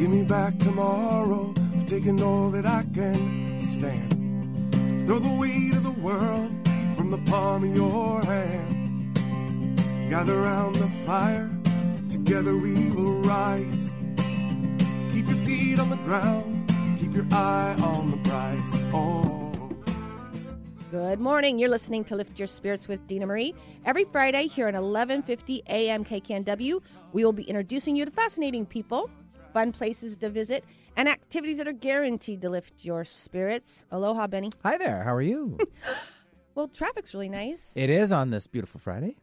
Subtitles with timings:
[0.00, 1.52] Give me back tomorrow,
[1.86, 5.04] taking all that I can stand.
[5.04, 6.50] Throw the weight of the world
[6.96, 9.14] from the palm of your hand.
[10.08, 11.50] Gather round the fire,
[12.08, 13.90] together we will rise.
[15.12, 18.70] Keep your feet on the ground, keep your eye on the prize.
[18.94, 19.52] Oh.
[20.90, 21.58] Good morning.
[21.58, 23.54] You're listening to Lift Your Spirits with Dina Marie.
[23.84, 26.06] Every Friday here at 11:50 a.m.
[26.06, 26.80] KKNW,
[27.12, 29.10] we will be introducing you to fascinating people,
[29.52, 30.64] fun places to visit,
[30.96, 33.84] and activities that are guaranteed to lift your spirits.
[33.90, 34.50] Aloha, Benny.
[34.64, 35.04] Hi there.
[35.04, 35.58] How are you?
[36.56, 39.16] Well, traffic's really nice, it is on this beautiful Friday.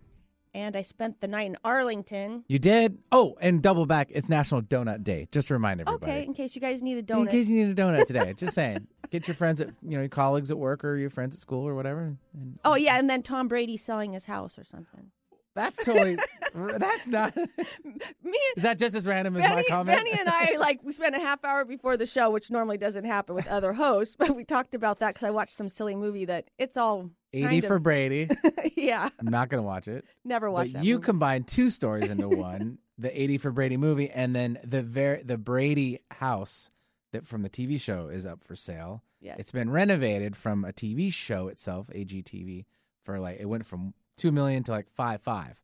[0.55, 2.45] and I spent the night in Arlington.
[2.47, 2.97] You did?
[3.11, 4.07] Oh, and double back.
[4.11, 5.27] It's National Donut Day.
[5.31, 6.11] Just to remind everybody.
[6.11, 7.23] Okay, in case you guys need a donut.
[7.23, 8.33] In case you need a donut today.
[8.37, 8.87] Just saying.
[9.11, 11.67] Get your friends at you know your colleagues at work or your friends at school
[11.67, 12.17] or whatever.
[12.33, 15.11] And oh yeah, and then Tom Brady selling his house or something.
[15.57, 16.17] That's totally.
[16.55, 17.35] that's not.
[18.23, 19.97] Me Is that just as random as my comment?
[19.97, 23.05] Benny and I like we spent a half hour before the show, which normally doesn't
[23.05, 26.25] happen with other hosts, but we talked about that because I watched some silly movie
[26.25, 28.29] that it's all Eighty for of- Brady.
[28.75, 30.05] yeah, I'm not gonna watch it.
[30.23, 31.05] never watch But you movie.
[31.05, 35.37] combine two stories into one: the eighty for Brady movie, and then the ver- the
[35.37, 36.71] Brady house
[37.13, 39.03] that from the TV show is up for sale.
[39.19, 39.37] Yes.
[39.39, 42.65] It's been renovated from a TV show itself, HGTV,
[43.03, 45.61] for like it went from two million to like five five.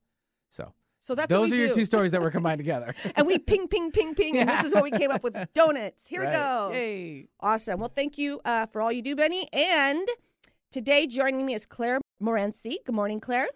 [0.49, 2.95] So so that's those what are we your two stories that were combined together.
[3.15, 6.07] and we ping, ping, ping, ping, and this is what we came up with: donuts.
[6.07, 6.71] Here we go.
[6.71, 7.27] Yay!
[7.41, 7.79] Awesome.
[7.79, 9.47] Well, thank you uh, for all you do, Benny.
[9.51, 10.07] And
[10.71, 12.75] today joining me is Claire Morency.
[12.85, 13.47] Good morning, Claire.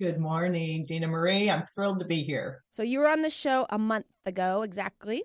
[0.00, 1.50] Good morning, Dina Marie.
[1.50, 2.64] I'm thrilled to be here.
[2.70, 5.24] So you were on the show a month ago, exactly,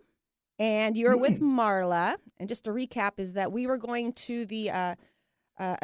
[0.59, 2.16] and you were with Marla.
[2.39, 4.95] And just to recap, is that we were going to the uh,
[5.58, 5.77] uh,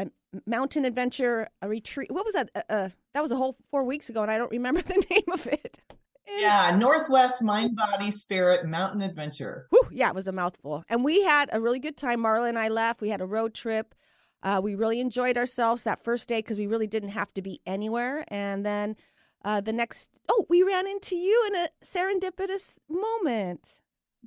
[0.46, 2.12] mountain adventure a retreat.
[2.12, 2.92] What was that?
[3.16, 5.80] That was a whole four weeks ago, and I don't remember the name of it.
[6.28, 9.68] Yeah, Northwest Mind Body Spirit Mountain Adventure.
[9.70, 10.84] Whew, yeah, it was a mouthful.
[10.90, 12.22] And we had a really good time.
[12.22, 13.00] Marla and I left.
[13.00, 13.96] We had a road trip.
[14.44, 17.62] Uh, we really enjoyed ourselves that first day because we really didn't have to be
[17.66, 18.26] anywhere.
[18.28, 18.98] And then
[19.46, 23.80] uh, the next, oh, we ran into you in a serendipitous moment.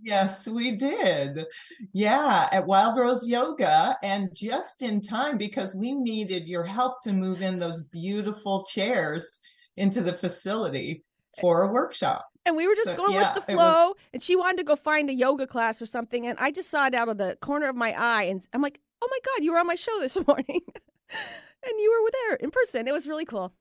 [0.02, 1.44] Yes, we did.
[1.92, 7.12] Yeah, at Wild Rose Yoga, and just in time because we needed your help to
[7.12, 9.40] move in those beautiful chairs
[9.76, 11.04] into the facility
[11.40, 12.26] for a workshop.
[12.46, 13.94] And we were just So, going yeah, with the it was- flow.
[14.12, 16.26] And she wanted to go find a yoga class or something.
[16.26, 18.24] And I just saw it out of the corner of my eye.
[18.24, 20.60] And I'm like, oh my God, you were on my show this morning.
[21.10, 22.88] and you were there in person.
[22.88, 23.52] It was really cool.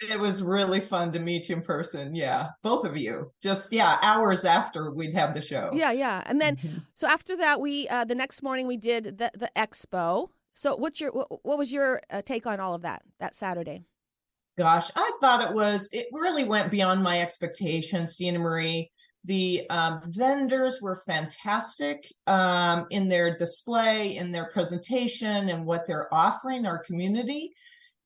[0.00, 2.14] It was really fun to meet you in person.
[2.14, 3.32] Yeah, both of you.
[3.42, 5.70] Just, yeah, hours after we'd have the show.
[5.72, 6.22] Yeah, yeah.
[6.26, 6.82] And then, Mhm.
[6.94, 10.28] so after that, we, uh, the next morning, we did the, the expo.
[10.52, 13.84] So what's your, what, what was your uh, take on all of that, that Saturday?
[14.58, 18.90] Gosh, I thought it was, it really went beyond my expectations, Dina Marie.
[19.24, 26.12] The um, vendors were fantastic um, in their display, in their presentation, and what they're
[26.14, 27.52] offering our community.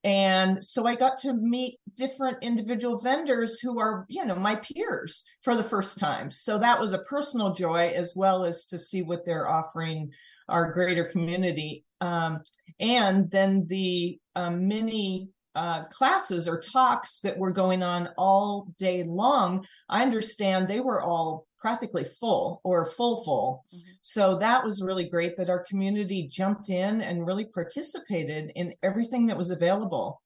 [0.03, 5.25] And so I got to meet different individual vendors who are, you know, my peers
[5.43, 6.31] for the first time.
[6.31, 10.11] So that was a personal joy as well as to see what they're offering
[10.49, 11.85] our greater community.
[12.01, 12.41] Um,
[12.79, 19.03] and then the um, many uh, classes or talks that were going on all day
[19.03, 23.65] long, I understand they were all practically full or full full.
[23.75, 23.81] Mhm.
[24.01, 29.27] So that was really great that our community jumped in and really participated in everything
[29.27, 30.23] that was available.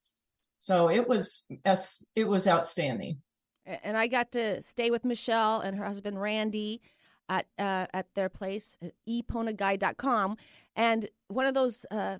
[0.58, 1.46] So it was
[2.14, 3.22] it was outstanding.
[3.66, 6.82] And I got to stay with Michelle and her husband Randy
[7.28, 10.36] at uh, at their place, at eponaguide.com.
[10.76, 12.18] And one of those uh,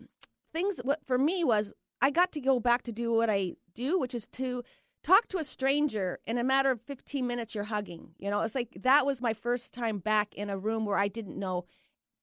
[0.53, 1.73] things what for me was
[2.05, 4.63] I got to go back to do what I do, which is to
[5.03, 8.11] talk to a stranger in a matter of 15 minutes you're hugging.
[8.19, 11.09] You know, it's like that was my first time back in a room where I
[11.09, 11.65] didn't know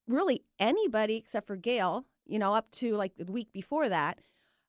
[0.08, 4.20] really anybody except for Gail, you know, up to like the week before that.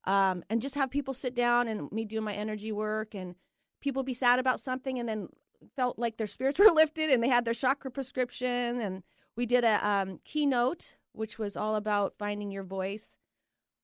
[0.04, 3.34] Um, and just have people sit down and me do my energy work and
[3.82, 5.28] people be sad about something and then
[5.76, 9.02] felt like their spirits were lifted and they had their chakra prescription and
[9.36, 13.18] we did a um, keynote which was all about finding your voice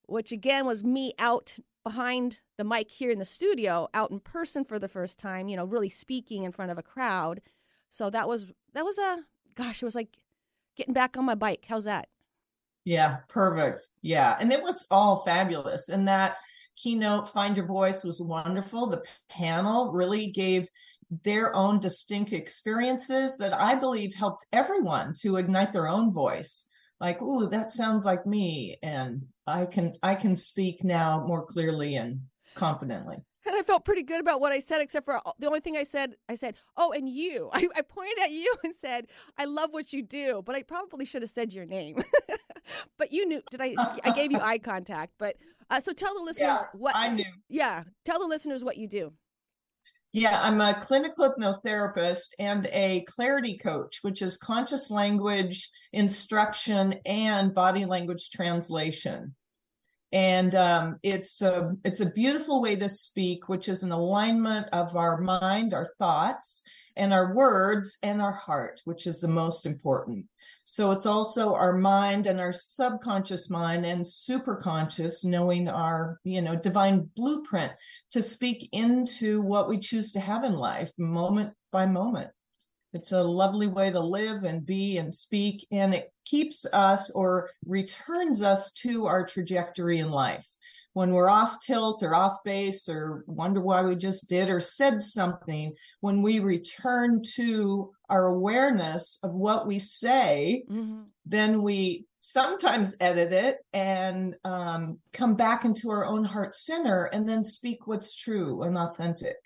[0.09, 4.65] which again was me out behind the mic here in the studio out in person
[4.65, 7.41] for the first time you know really speaking in front of a crowd
[7.89, 9.19] so that was that was a
[9.55, 10.17] gosh it was like
[10.77, 12.09] getting back on my bike how's that
[12.85, 13.87] Yeah, perfect.
[14.01, 15.91] Yeah, and it was all fabulous.
[15.91, 16.37] And that
[16.77, 18.87] keynote, Find Your Voice, was wonderful.
[18.87, 20.69] The panel really gave
[21.23, 26.71] their own distinct experiences that I believe helped everyone to ignite their own voice.
[26.99, 31.97] Like, ooh, that sounds like me, and I can I can speak now more clearly
[31.97, 32.21] and
[32.55, 33.17] confidently.
[33.47, 35.85] and I felt pretty good about what I said, except for the only thing I
[35.85, 36.15] said.
[36.29, 39.07] I said, "Oh, and you." I, I pointed at you and said,
[39.39, 41.97] "I love what you do," but I probably should have said your name.
[42.99, 43.43] but you knew.
[43.51, 43.75] Did I?
[44.05, 45.15] I gave you eye contact.
[45.19, 45.37] But
[45.71, 47.33] uh, so tell the listeners Yeah, what I knew.
[47.49, 49.13] Yeah, tell the listeners what you do.
[50.13, 57.55] Yeah, I'm a clinical hypnotherapist and a clarity coach, which is conscious language instruction and
[57.55, 59.35] body language translation.
[60.11, 64.97] And um, it's a it's a beautiful way to speak, which is an alignment of
[64.97, 66.63] our mind, our thoughts,
[66.97, 70.27] and our words and our heart, which is the most important.
[70.65, 76.57] So it's also our mind and our subconscious mind and superconscious knowing our, you know,
[76.57, 77.73] divine blueprint
[78.11, 82.31] to speak into what we choose to have in life moment by moment.
[82.99, 87.51] It's a lovely way to live and be and speak, and it keeps us or
[87.65, 90.47] returns us to our trajectory in life.
[90.95, 95.01] When we're off tilt or off base or wonder why we just did or said
[95.03, 101.03] something, when we return to our awareness of what we say, Mm-hmm.
[101.25, 107.29] then we sometimes edit it and um, come back into our own heart center and
[107.29, 109.37] then speak what's true and authentic.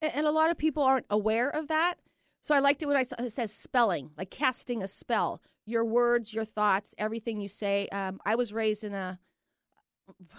[0.00, 1.94] And, and a lot of people aren't aware of that.
[2.42, 5.40] So I liked it when I saw it says spelling, like casting a spell.
[5.64, 7.88] Your words, your thoughts, everything you say.
[7.92, 9.18] Um, I was raised in a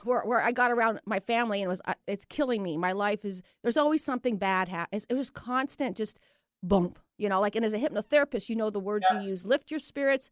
[0.04, 2.78] where, where I got around my family and it was uh, it's killing me.
[2.78, 4.68] My life is there's always something bad.
[4.68, 6.20] Ha- it's- it was constant, just
[6.62, 7.00] bump.
[7.18, 9.22] You know, like and as a hypnotherapist, you know the words Yeah.
[9.22, 10.30] you use: lift your spirits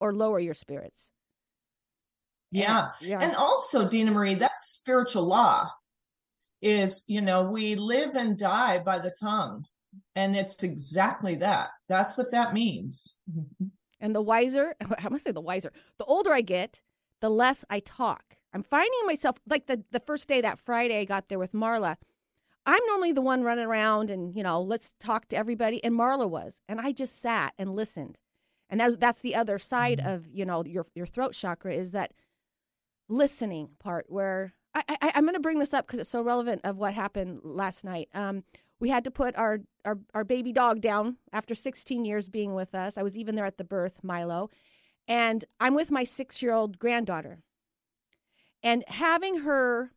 [0.00, 1.12] or lower your spirits.
[2.50, 2.90] Yeah.
[3.00, 3.20] And- yeah.
[3.20, 5.70] And also, Dina Marie, that spiritual law
[6.60, 9.66] is, you know, we live and die by the tongue.
[10.14, 11.70] And it's exactly that.
[11.88, 13.16] That's what that means.
[14.00, 16.80] And the wiser, I must say the wiser, the older I get,
[17.20, 18.36] the less I talk.
[18.52, 21.96] I'm finding myself like the, the first day that Friday I got there with Marla.
[22.66, 25.82] I'm normally the one running around and, you know, let's talk to everybody.
[25.82, 26.60] And Marla was.
[26.68, 28.18] And I just sat and listened.
[28.68, 32.12] And that's, that's the other side of, you know, your, your throat chakra is that
[33.08, 36.62] listening part where I, I, I'm going to bring this up because it's so relevant
[36.64, 38.08] of what happened last night.
[38.14, 38.44] Um,
[38.82, 42.74] we had to put our, our, our baby dog down after 16 years being with
[42.74, 42.98] us.
[42.98, 44.50] I was even there at the birth, Milo.
[45.06, 47.38] And I'm with my six year old granddaughter.
[48.60, 49.92] And having her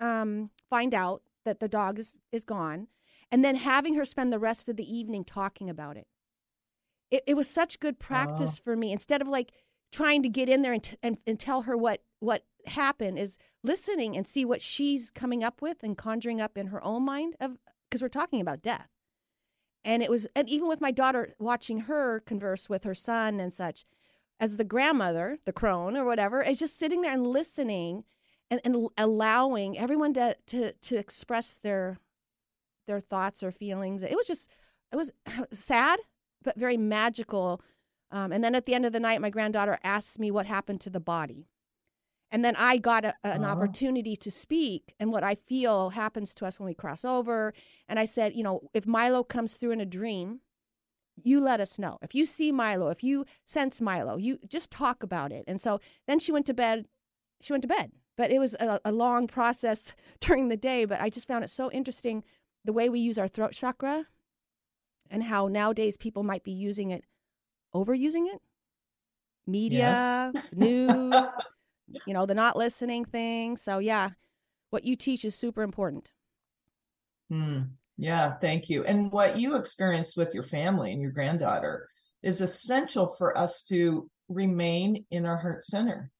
[0.00, 2.88] um, find out that the dog is, is gone,
[3.30, 6.06] and then having her spend the rest of the evening talking about it.
[7.10, 8.90] It, it was such good practice for me.
[8.90, 9.52] Instead of like
[9.92, 13.36] trying to get in there and, t- and, and tell her what, what happened, is
[13.62, 17.36] listening and see what she's coming up with and conjuring up in her own mind
[17.38, 17.58] of
[17.90, 18.88] because we're talking about death.
[19.84, 23.52] And it was, and even with my daughter watching her converse with her son and
[23.52, 23.84] such,
[24.38, 28.04] as the grandmother, the crone or whatever, is just sitting there and listening
[28.50, 31.98] and, and allowing everyone to, to, to express their
[32.86, 34.02] their thoughts or feelings.
[34.02, 34.50] It was just,
[34.92, 35.12] it was
[35.52, 36.00] sad,
[36.42, 37.62] but very magical.
[38.10, 40.80] Um, and then at the end of the night, my granddaughter asked me what happened
[40.82, 41.46] to the body.
[42.32, 43.48] And then I got a, an Oh.
[43.48, 47.52] opportunity to speak and what I feel happens to us when we cross over.
[47.88, 50.40] And I said, you know, if Milo comes through in a dream,
[51.22, 51.98] you let us know.
[52.02, 55.44] If you see Milo, if you sense Milo, you just talk about it.
[55.46, 56.86] And so then she went to bed.
[57.42, 57.92] She went to bed.
[58.16, 60.84] But it was a, a long process during the day.
[60.84, 62.22] But I just found it so interesting
[62.64, 64.06] the way we use our throat chakra
[65.10, 67.04] and how nowadays people might be using it,
[67.74, 68.40] overusing it.
[69.46, 71.28] Media, news,
[72.06, 73.56] you know, the not listening thing.
[73.56, 74.10] So, yeah,
[74.70, 76.10] what you teach is super important.
[77.30, 77.62] Hmm.
[77.96, 78.84] Yeah, thank you.
[78.84, 81.86] And what you experienced with your family and your granddaughter
[82.22, 86.10] is essential for us to remain in our heart center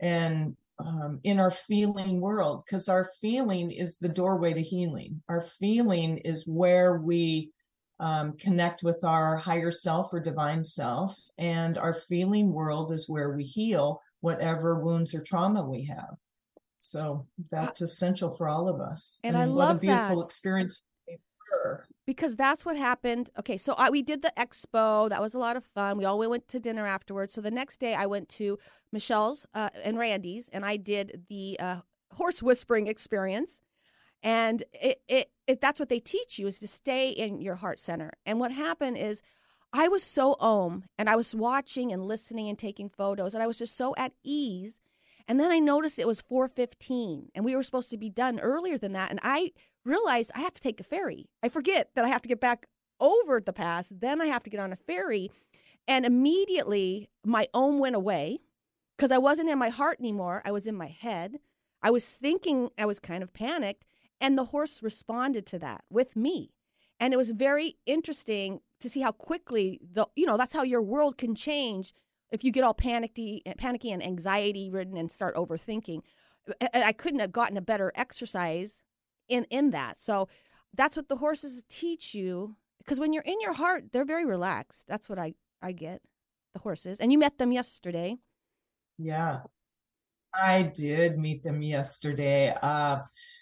[0.00, 5.22] and um, in our feeling world, because our feeling is the doorway to healing.
[5.28, 7.52] Our feeling is where we
[8.00, 13.30] um, connect with our higher self or divine self, and our feeling world is where
[13.30, 16.16] we heal whatever wounds or trauma we have.
[16.80, 19.18] So that's essential for all of us.
[19.22, 20.24] And I what love a beautiful that.
[20.24, 20.82] experience
[22.06, 23.28] because that's what happened.
[23.38, 25.10] Okay, so I, we did the expo.
[25.10, 25.98] That was a lot of fun.
[25.98, 27.34] We all went to dinner afterwards.
[27.34, 28.58] So the next day, I went to
[28.92, 31.76] Michelle's uh, and Randy's, and I did the uh,
[32.12, 33.60] horse whispering experience.
[34.22, 37.78] And it, it, it that's what they teach you is to stay in your heart
[37.78, 38.12] center.
[38.24, 39.20] And what happened is,
[39.76, 43.48] I was so om, and I was watching and listening and taking photos, and I
[43.48, 44.80] was just so at ease.
[45.26, 48.78] And then I noticed it was 4:15, and we were supposed to be done earlier
[48.78, 49.10] than that.
[49.10, 49.50] And I
[49.84, 51.28] realized I have to take a ferry.
[51.42, 52.66] I forget that I have to get back
[53.00, 53.88] over the pass.
[53.88, 55.32] Then I have to get on a ferry.
[55.88, 58.38] And immediately my own went away
[58.96, 60.40] because I wasn't in my heart anymore.
[60.44, 61.40] I was in my head.
[61.82, 63.86] I was thinking, I was kind of panicked.
[64.20, 66.52] And the horse responded to that with me.
[67.00, 70.82] And it was very interesting to see how quickly the you know, that's how your
[70.82, 71.94] world can change
[72.30, 76.00] if you get all panicky panicky and anxiety ridden and start overthinking.
[76.60, 78.82] And I couldn't have gotten a better exercise
[79.28, 79.98] in in that.
[79.98, 80.28] So
[80.74, 84.86] that's what the horses teach you because when you're in your heart, they're very relaxed.
[84.86, 86.02] That's what I I get
[86.52, 87.00] the horses.
[87.00, 88.18] And you met them yesterday.
[88.98, 89.40] Yeah.
[90.34, 92.54] I did meet them yesterday.
[92.60, 92.98] Uh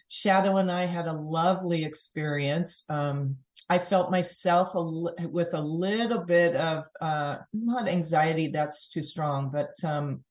[0.09, 2.85] Shadow and I had a lovely experience.
[2.91, 9.03] Um, I felt myself a, with a little bit of uh, not anxiety, that's too
[9.03, 10.25] strong, but um,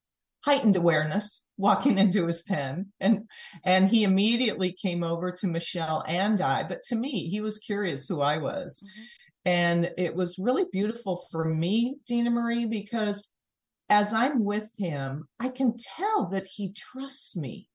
[0.44, 2.88] heightened awareness walking into his pen.
[3.00, 3.28] And
[3.64, 8.08] and he immediately came over to Michelle and I but to me he was curious
[8.08, 8.84] who I was.
[8.84, 9.04] Mm-hmm.
[9.46, 13.28] and it was really beautiful for me Dina Marie because
[13.90, 17.68] as I'm with him I can tell that he trusts me.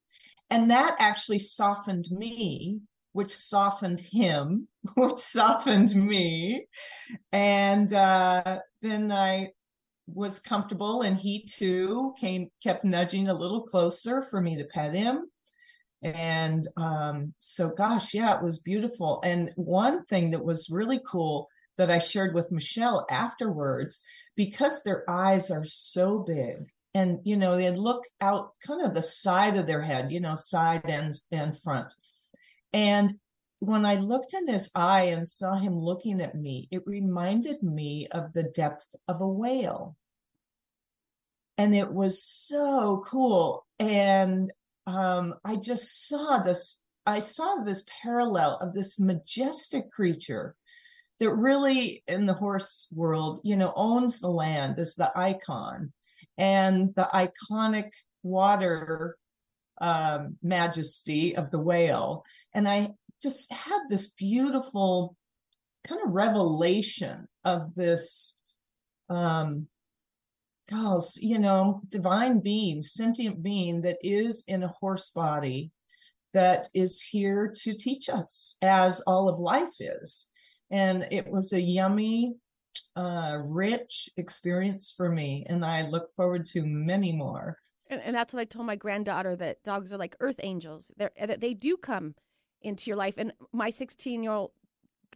[0.48, 2.80] And that actually softened me
[3.16, 6.66] which softened him which softened me.
[7.32, 9.52] And uh, then I
[10.06, 14.94] was comfortable and he too came kept nudging a little closer for me to pet
[14.94, 15.30] him.
[16.02, 19.20] And um, so gosh yeah it was beautiful.
[19.25, 24.00] And one thing that was really cool that i shared with michelle afterwards
[24.35, 29.02] because their eyes are so big and you know they look out kind of the
[29.02, 31.94] side of their head you know side and and front
[32.76, 33.14] and
[33.61, 38.06] when i looked in his eye and saw him looking at me it reminded me
[38.09, 39.97] of the depth of a whale.
[41.59, 43.64] And it was so cool.
[43.78, 44.52] And
[44.87, 50.54] um, i just saw this i saw this parallel of this majestic creature
[51.18, 55.92] that really in the horse world you know owns the land is the icon.
[56.38, 57.90] And the iconic
[58.23, 59.16] water
[59.80, 62.25] um, majesty of the whale
[62.56, 62.88] and i
[63.22, 65.16] just had this beautiful
[65.86, 68.38] kind of revelation of this
[69.08, 69.68] um,
[70.68, 75.70] gosh, you know, divine being, sentient being that is in a horse body
[76.34, 80.28] that is here to teach us as all of life is.
[80.70, 82.34] And it was a yummy,
[82.96, 85.46] uh, rich experience for me.
[85.48, 87.58] And I look forward to many more.
[87.88, 90.90] And, and that's what I told my granddaughter that dogs are like earth angels.
[90.96, 92.16] They're, they do come
[92.62, 93.14] into your life.
[93.16, 94.50] And my 16 year old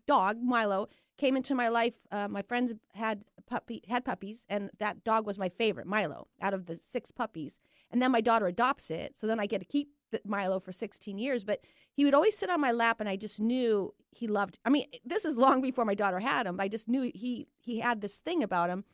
[0.06, 1.94] dog, Milo, came into my life.
[2.10, 6.54] Uh, my friends had puppy had puppies, and that dog was my favorite, Milo, out
[6.54, 7.60] of the six puppies.
[7.90, 9.88] And then my daughter adopts it, so then I get to keep
[10.24, 11.44] Milo for 16 years.
[11.44, 11.60] But
[11.92, 14.58] he would always sit on my lap, and I just knew he loved.
[14.64, 16.60] I mean, this is long before my daughter had him.
[16.60, 18.84] I just knew he he had this thing about him.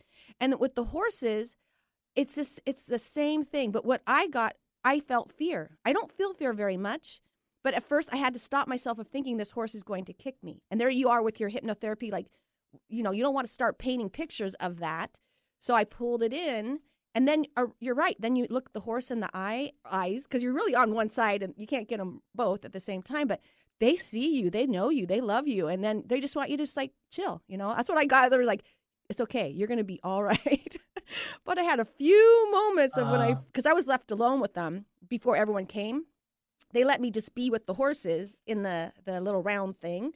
[0.40, 1.56] And with the horses,
[2.14, 3.70] it's this it's the same thing.
[3.70, 5.78] But what I got, I felt fear.
[5.84, 7.20] I don't feel fear very much.
[7.66, 10.12] But at first, I had to stop myself of thinking this horse is going to
[10.12, 10.62] kick me.
[10.70, 12.28] And there you are with your hypnotherapy, like,
[12.88, 15.18] you know, you don't want to start painting pictures of that.
[15.58, 16.78] So I pulled it in,
[17.12, 18.14] and then uh, you're right.
[18.20, 21.42] Then you look the horse in the eye eyes because you're really on one side,
[21.42, 23.26] and you can't get them both at the same time.
[23.26, 23.40] But
[23.80, 26.56] they see you, they know you, they love you, and then they just want you
[26.58, 27.42] to just like chill.
[27.48, 28.30] You know, that's what I got.
[28.30, 28.62] They were like,
[29.10, 30.76] "It's okay, you're gonna be all right."
[31.44, 33.70] but I had a few moments of uh, when I because uh.
[33.70, 36.04] I was left alone with them before everyone came
[36.72, 40.12] they let me just be with the horses in the the little round thing.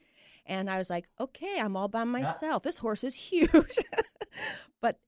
[0.46, 2.62] And i was like okay i'm all by myself.
[2.62, 3.78] This horse is huge.
[4.80, 4.98] But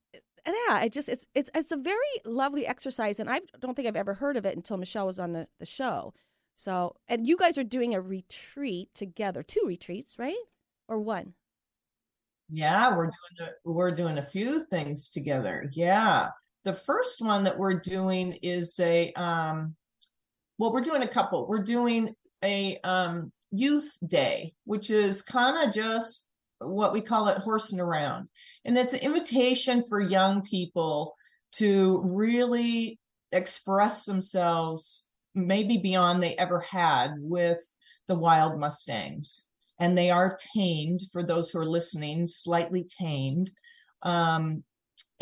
[0.47, 3.19] yeah it just it's it's it's a very lovely exercise.
[3.21, 5.67] And i don't think i've ever heard of it until michelle was on the the
[5.67, 6.15] show.
[6.55, 10.37] So and you guys are doing a retreat together two retreats right?
[10.89, 11.35] Or one?
[12.51, 15.71] Yeah we're doing a, we're doing a few things together.
[15.73, 16.29] Yeah.
[16.65, 19.75] The first one that we're doing is a um
[20.63, 21.49] well, we're doing a couple.
[21.49, 22.15] We're doing
[22.45, 26.29] a um, youth day, which is kind of just
[26.61, 28.29] what we call it horsing around.
[28.65, 31.17] And it's an invitation for young people
[31.55, 33.01] to really
[33.33, 37.59] express themselves, maybe beyond they ever had with
[38.07, 39.49] the wild Mustangs.
[39.81, 43.51] And they are tamed, for those who are listening, slightly tamed.
[44.03, 44.63] Um,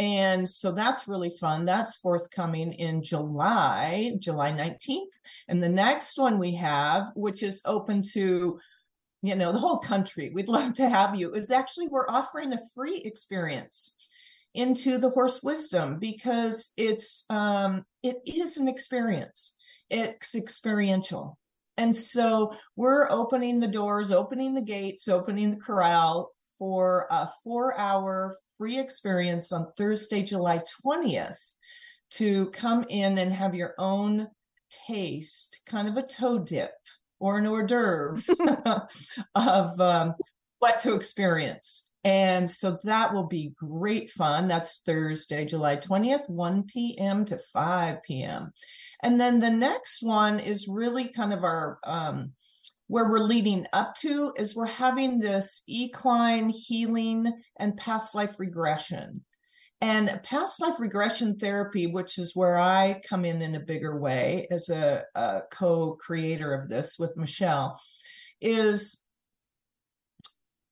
[0.01, 1.67] and so that's really fun.
[1.67, 5.13] That's forthcoming in July, July 19th.
[5.47, 8.59] And the next one we have, which is open to,
[9.23, 12.59] you know, the whole country, we'd love to have you, is actually we're offering a
[12.75, 13.95] free experience
[14.55, 19.55] into the horse wisdom because it's um it is an experience.
[19.91, 21.37] It's experiential.
[21.77, 27.79] And so we're opening the doors, opening the gates, opening the corral for a four
[27.79, 31.55] hour free experience on Thursday, July 20th
[32.11, 34.29] to come in and have your own
[34.87, 36.75] taste, kind of a toe dip
[37.19, 38.23] or an hors d'oeuvre
[39.35, 40.15] of um,
[40.59, 41.89] what to experience.
[42.05, 44.47] And so that will be great fun.
[44.47, 47.25] That's Thursday, July 20th, 1 p.m.
[47.27, 48.53] to 5 p.m.
[49.03, 52.33] And then the next one is really kind of our um,
[52.91, 59.25] where we're leading up to is we're having this equine healing and past life regression.
[59.81, 64.49] And past life regression therapy, which is where I come in in a bigger way
[64.51, 67.81] as a, a co creator of this with Michelle,
[68.41, 69.01] is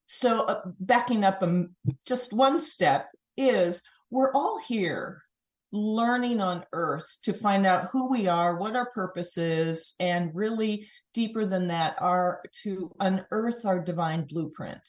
[0.08, 5.22] so uh, backing up um, just one step is we're all here
[5.70, 10.88] learning on earth to find out who we are, what our purpose is, and really
[11.18, 14.88] deeper than that are to unearth our divine blueprint.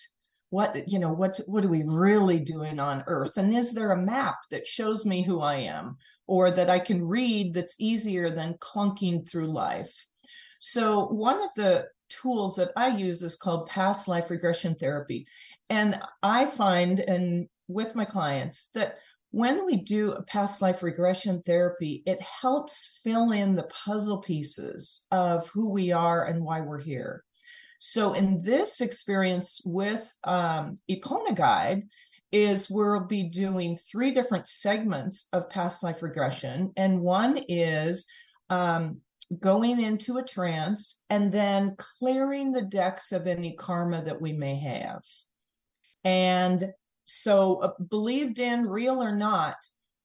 [0.51, 3.36] What you know, what what are we really doing on earth?
[3.38, 7.03] And is there a map that shows me who I am or that I can
[7.03, 9.93] read that's easier than clunking through life?
[10.59, 15.25] So one of the tools that I use is called past life regression therapy.
[15.67, 19.00] And I find and with my clients that
[19.31, 25.05] when we do a past life regression therapy, it helps fill in the puzzle pieces
[25.12, 27.24] of who we are and why we're here.
[27.79, 31.83] So, in this experience with um, Epona Guide,
[32.31, 38.07] is we'll be doing three different segments of past life regression, and one is
[38.50, 39.01] um,
[39.39, 44.59] going into a trance and then clearing the decks of any karma that we may
[44.59, 45.01] have.
[46.03, 46.65] And
[47.12, 49.56] so uh, believed in real or not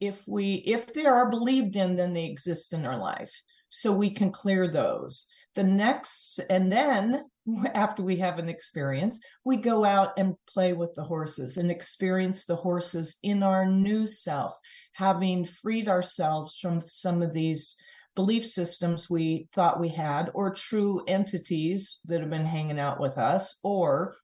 [0.00, 3.42] if we if they are believed in then they exist in our life.
[3.68, 5.32] So we can clear those.
[5.54, 7.25] The next and then
[7.75, 12.44] after we have an experience we go out and play with the horses and experience
[12.44, 14.58] the horses in our new self
[14.92, 17.76] having freed ourselves from some of these
[18.14, 23.18] belief systems we thought we had or true entities that have been hanging out with
[23.18, 24.16] us or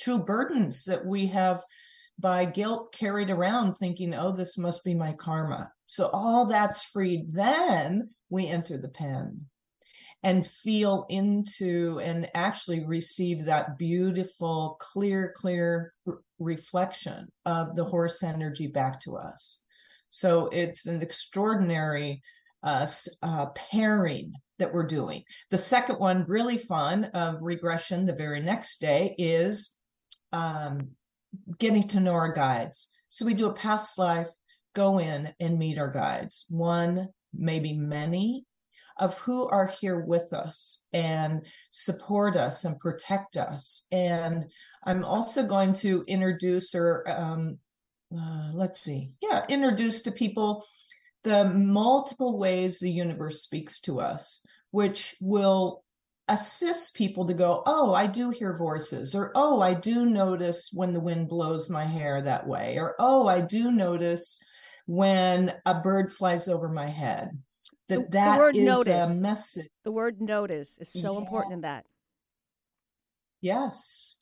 [0.00, 1.62] true burdens that we have
[2.20, 5.72] by guilt carried around thinking, oh, this must be my karma.
[5.86, 7.32] So all that's freed.
[7.32, 9.46] Then we enter the pen
[10.22, 15.94] and feel into and actually receive that beautiful, clear, clear
[16.38, 19.62] reflection of the horse energy back to us.
[20.10, 22.22] So it's an extraordinary
[22.62, 22.86] uh,
[23.22, 25.22] uh, pairing that we're doing.
[25.50, 29.78] The second one, really fun of regression the very next day, is
[30.32, 30.90] um,
[31.58, 32.90] getting to know our guides.
[33.08, 34.30] So we do a past life,
[34.74, 38.44] go in and meet our guides, one, maybe many
[38.98, 43.86] of who are here with us and support us and protect us.
[43.90, 44.44] And
[44.84, 47.58] I'm also going to introduce or um,
[48.14, 50.66] uh, let's see, yeah, introduce to people
[51.22, 55.84] the multiple ways the universe speaks to us, which will
[56.30, 60.94] assist people to go, oh, I do hear voices, or oh, I do notice when
[60.94, 64.42] the wind blows my hair that way, or oh, I do notice
[64.86, 67.30] when a bird flies over my head.
[67.88, 69.10] That the, that the word is notice.
[69.10, 69.68] a message.
[69.84, 71.18] The word notice is so Yeah.
[71.18, 71.84] important in that.
[73.40, 74.16] Yes.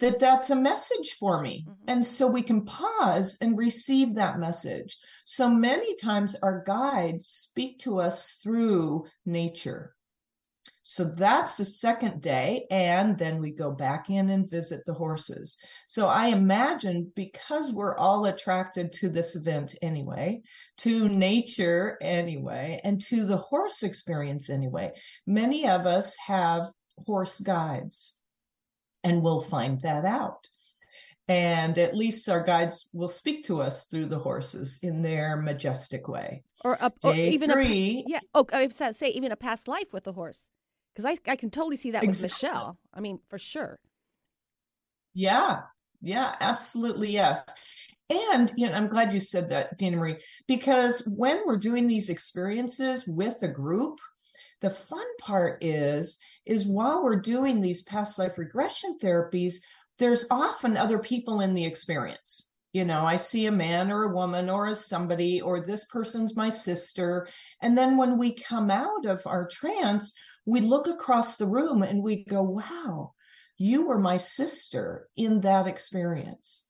[0.00, 1.64] That that's a message for me.
[1.68, 1.76] Mhm.
[1.86, 4.96] And so we can pause and receive that message.
[5.24, 9.94] So many times our guides speak to us through nature.
[10.82, 12.66] So that's the second day.
[12.70, 15.56] And then we go back in and visit the horses.
[15.86, 20.42] So I imagine because we're all attracted to this event anyway,
[20.78, 24.92] to nature anyway, and to the horse experience anyway,
[25.26, 26.66] many of us have
[26.98, 28.20] horse guides
[29.04, 30.48] and we'll find that out.
[31.28, 36.08] And at least our guides will speak to us through the horses in their majestic
[36.08, 36.42] way.
[36.64, 38.20] Or, a, or even a, yeah.
[38.34, 40.50] Oh, I was say even a past life with the horse,
[40.94, 42.78] because I I can totally see that with Michelle.
[42.92, 43.78] I mean, for sure.
[45.14, 45.60] Yeah,
[46.00, 47.44] yeah, absolutely, yes.
[48.10, 52.10] And you know, I'm glad you said that, Dina Marie, because when we're doing these
[52.10, 53.98] experiences with a group,
[54.60, 59.56] the fun part is is while we're doing these past life regression therapies,
[59.98, 62.52] there's often other people in the experience.
[62.72, 66.34] You know, I see a man or a woman or a somebody, or this person's
[66.34, 67.28] my sister.
[67.60, 72.02] And then when we come out of our trance, we look across the room and
[72.02, 73.12] we go, wow,
[73.58, 76.66] you were my sister in that experience.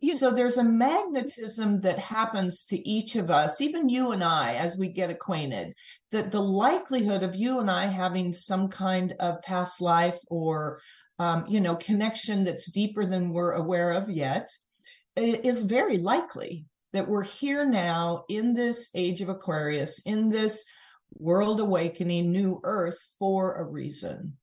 [0.00, 4.54] You, so there's a magnetism that happens to each of us, even you and I,
[4.54, 5.74] as we get acquainted,
[6.12, 10.80] that the likelihood of you and I having some kind of past life or,
[11.18, 14.48] um, you know, connection that's deeper than we're aware of yet
[15.16, 20.64] is very likely that we're here now in this age of Aquarius, in this
[21.14, 24.36] World Awakening New Earth for a reason.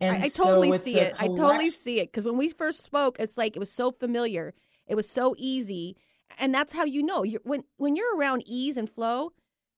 [0.00, 1.14] And I, I totally so see it.
[1.20, 4.54] I totally see it because when we first spoke, it's like it was so familiar.
[4.86, 5.96] It was so easy,
[6.38, 7.22] and that's how you know.
[7.22, 9.30] You're, when when you're around ease and flow,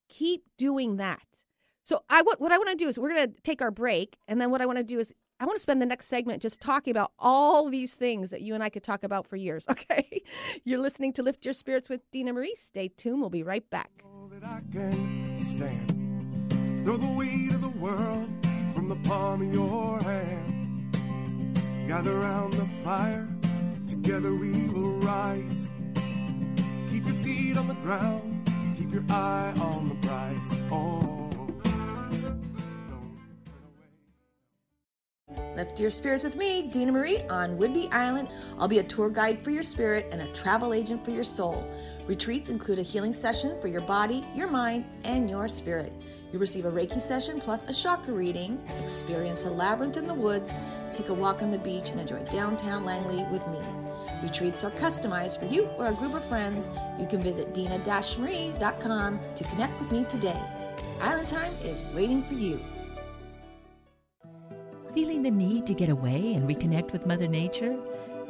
[0.09, 1.22] keep doing that.
[1.83, 4.16] So I what what I want to do is we're going to take our break,
[4.29, 6.40] and then what I want to do is I want to spend the next segment
[6.40, 9.66] just talking about all these things that you and I could talk about for years.
[9.77, 10.22] Okay,
[10.64, 12.55] you're listening to Lift Your Spirits with Dina Marie.
[12.57, 13.20] Stay tuned.
[13.20, 13.90] We'll be right back.
[16.87, 18.29] Throw the weight of the world
[18.72, 20.96] from the palm of your hand.
[21.88, 23.29] Gather round the fire,
[23.88, 25.68] together we will rise.
[26.88, 30.49] Keep your feet on the ground, keep your eye on the prize.
[30.70, 31.27] Oh.
[35.57, 38.29] Lift your spirits with me, Dina Marie, on Whidbey Island.
[38.61, 41.68] I'll be a tour guide for your spirit and a travel agent for your soul.
[42.07, 45.92] Retreats include a healing session for your body, your mind, and your spirit.
[46.31, 50.53] You'll receive a Reiki session plus a chakra reading, experience a labyrinth in the woods,
[50.92, 53.59] take a walk on the beach, and enjoy downtown Langley with me.
[54.23, 56.71] Retreats are customized for you or a group of friends.
[57.01, 60.40] You can visit dina-marie.com to connect with me today.
[61.01, 62.61] Island Time is waiting for you.
[64.95, 67.77] Feeling the need to get away and reconnect with Mother Nature?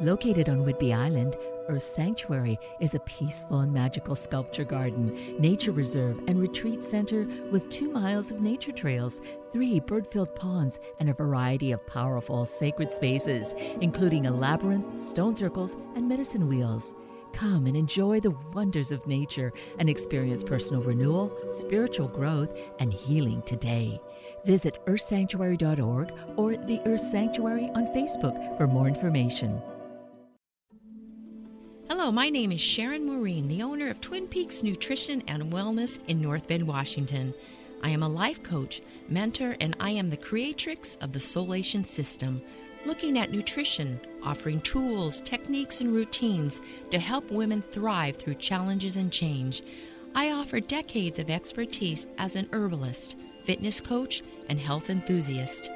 [0.01, 1.35] Located on Whidbey Island,
[1.69, 7.69] Earth Sanctuary is a peaceful and magical sculpture garden, nature reserve, and retreat center with
[7.69, 12.91] two miles of nature trails, three bird filled ponds, and a variety of powerful sacred
[12.91, 16.95] spaces, including a labyrinth, stone circles, and medicine wheels.
[17.33, 23.41] Come and enjoy the wonders of nature and experience personal renewal, spiritual growth, and healing
[23.43, 24.01] today.
[24.45, 29.61] Visit earthsanctuary.org or the Earth Sanctuary on Facebook for more information.
[32.11, 36.47] My name is Sharon Maureen, the owner of Twin Peaks Nutrition and Wellness in North
[36.47, 37.33] Bend, Washington.
[37.83, 42.41] I am a life coach, mentor, and I am the creatrix of the Solation system,
[42.85, 49.11] looking at nutrition, offering tools, techniques, and routines to help women thrive through challenges and
[49.11, 49.61] change.
[50.15, 55.71] I offer decades of expertise as an herbalist, fitness coach, and health enthusiast.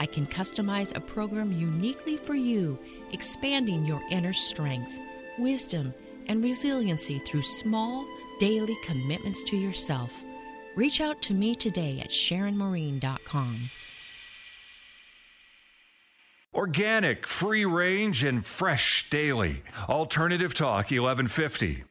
[0.00, 2.78] I can customize a program uniquely for you,
[3.12, 4.98] expanding your inner strength
[5.38, 5.94] wisdom,
[6.28, 8.06] and resiliency through small,
[8.38, 10.12] daily commitments to yourself.
[10.74, 13.70] Reach out to me today at SharonMaureen.com.
[16.54, 19.62] Organic, free range, and fresh daily.
[19.88, 21.84] Alternative Talk 1150.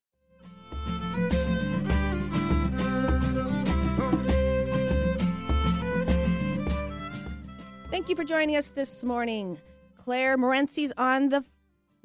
[7.91, 9.57] Thank you for joining us this morning.
[10.03, 11.43] Claire Morency's on the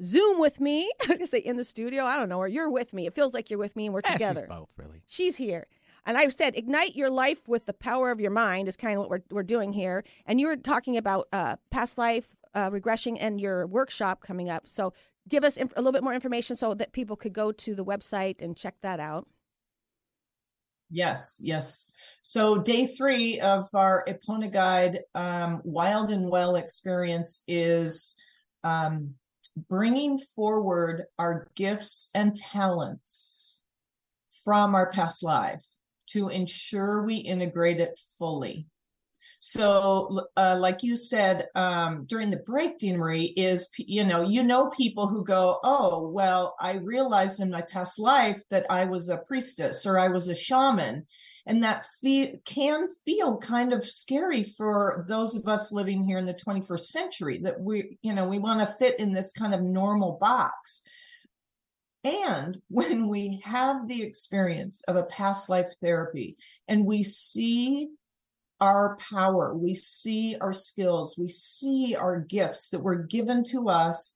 [0.01, 0.91] Zoom with me.
[1.09, 2.05] I was say in the studio.
[2.05, 3.05] I don't know, or you're with me.
[3.05, 4.41] It feels like you're with me and we're yeah, together.
[4.41, 5.01] She's both, really.
[5.07, 5.67] She's here.
[6.05, 9.01] And I've said, ignite your life with the power of your mind is kind of
[9.01, 10.03] what we're, we're doing here.
[10.25, 14.67] And you were talking about uh, past life uh, regression and your workshop coming up.
[14.67, 14.93] So
[15.27, 17.85] give us inf- a little bit more information so that people could go to the
[17.85, 19.27] website and check that out.
[20.89, 21.91] Yes, yes.
[22.23, 28.15] So day three of our Epona Guide um, Wild and Well experience is
[28.63, 29.13] um,
[29.55, 33.61] bringing forward our gifts and talents
[34.43, 35.63] from our past life
[36.07, 38.67] to ensure we integrate it fully.
[39.41, 44.43] So, uh, like you said um, during the break, Dina Marie, is you know you
[44.43, 49.07] know people who go, oh well, I realized in my past life that I was
[49.07, 51.07] a priestess or I was a shaman,
[51.49, 56.27] and that fe- can feel kind of scary for those of us living here in
[56.27, 59.61] the 21st century that we you know we want to fit in this kind of
[59.61, 60.83] normal box.
[62.03, 67.89] And when we have the experience of a past life therapy and we see
[68.61, 74.13] our power we see our skills we see our gifts that were given to us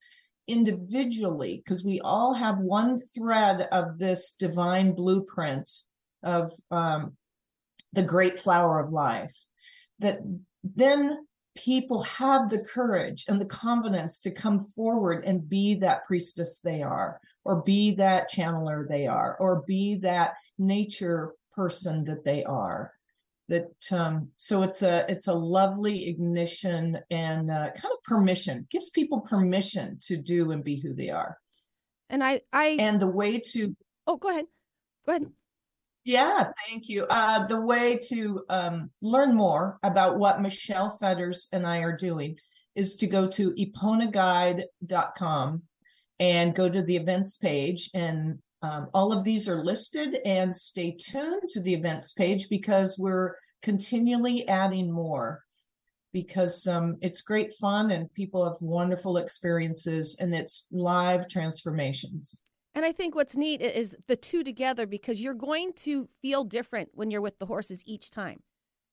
[0.47, 5.69] individually because we all have one thread of this divine blueprint
[6.23, 7.13] of um,
[7.93, 9.35] the great flower of life,
[9.99, 10.19] that
[10.63, 11.25] then
[11.55, 16.81] people have the courage and the confidence to come forward and be that priestess they
[16.81, 22.91] are, or be that channeler they are, or be that nature person that they are.
[23.49, 28.89] That um, so it's a it's a lovely ignition and uh, kind of permission gives
[28.89, 31.37] people permission to do and be who they are.
[32.09, 33.75] And I I and the way to
[34.07, 34.45] oh go ahead
[35.05, 35.31] go ahead
[36.03, 37.05] yeah, thank you.
[37.09, 42.37] Uh, the way to um, learn more about what Michelle Fetters and I are doing
[42.75, 45.61] is to go to eponaguide.com
[46.19, 47.89] and go to the events page.
[47.93, 50.17] And um, all of these are listed.
[50.25, 55.43] And stay tuned to the events page because we're continually adding more
[56.11, 62.39] because um, it's great fun and people have wonderful experiences and it's live transformations.
[62.75, 66.89] And I think what's neat is the two together because you're going to feel different
[66.93, 68.41] when you're with the horses each time.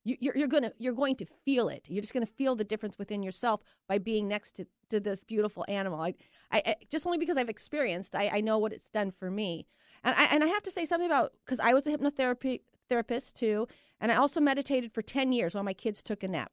[0.03, 1.85] You, you're, you're gonna you're going to feel it.
[1.87, 5.63] You're just gonna feel the difference within yourself by being next to, to this beautiful
[5.67, 6.01] animal.
[6.01, 6.15] I,
[6.51, 9.67] I, I just only because I've experienced, I, I know what it's done for me.
[10.03, 13.35] And I and I have to say something about because I was a hypnotherapy therapist
[13.35, 13.67] too,
[13.99, 16.51] and I also meditated for ten years while my kids took a nap.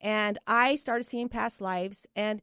[0.00, 2.42] And I started seeing past lives and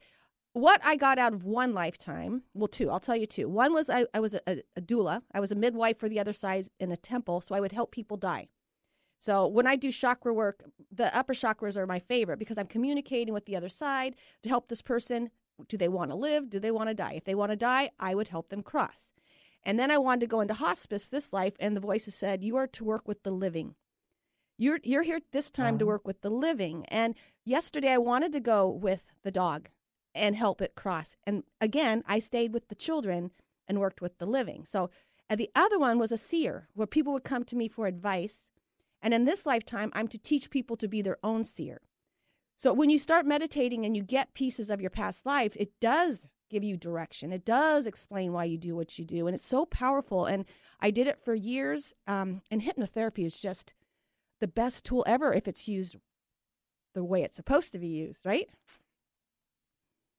[0.53, 3.49] what I got out of one lifetime, well, two, I'll tell you two.
[3.49, 6.33] One was I, I was a, a, doula, I was a midwife for the other
[6.33, 8.49] side in a temple, so I would help people die.
[9.17, 13.33] So when I do chakra work, the upper chakras are my favorite because I'm communicating
[13.33, 15.31] with the other side to help this person.
[15.67, 16.49] Do they want to live?
[16.49, 17.13] Do they want to die?
[17.13, 19.13] If they want to die, I would help them cross.
[19.63, 22.57] And then I wanted to go into hospice this life, and the voices said, You
[22.57, 23.75] are to work with the living.
[24.57, 25.79] You're, you're here this time uh-huh.
[25.79, 26.85] to work with the living.
[26.89, 29.69] And yesterday I wanted to go with the dog
[30.15, 31.15] and help it cross.
[31.25, 33.31] And again, I stayed with the children
[33.67, 34.65] and worked with the living.
[34.65, 34.89] So,
[35.29, 38.51] and the other one was a seer, where people would come to me for advice.
[39.01, 41.81] And in this lifetime, I'm to teach people to be their own seer.
[42.57, 46.27] So when you start meditating and you get pieces of your past life, it does
[46.49, 47.33] give you direction.
[47.33, 49.27] It does explain why you do what you do.
[49.27, 50.25] And it's so powerful.
[50.25, 50.45] And
[50.79, 51.93] I did it for years.
[52.05, 53.73] Um, and hypnotherapy is just
[54.39, 55.97] the best tool ever if it's used
[56.93, 58.47] the way it's supposed to be used, right?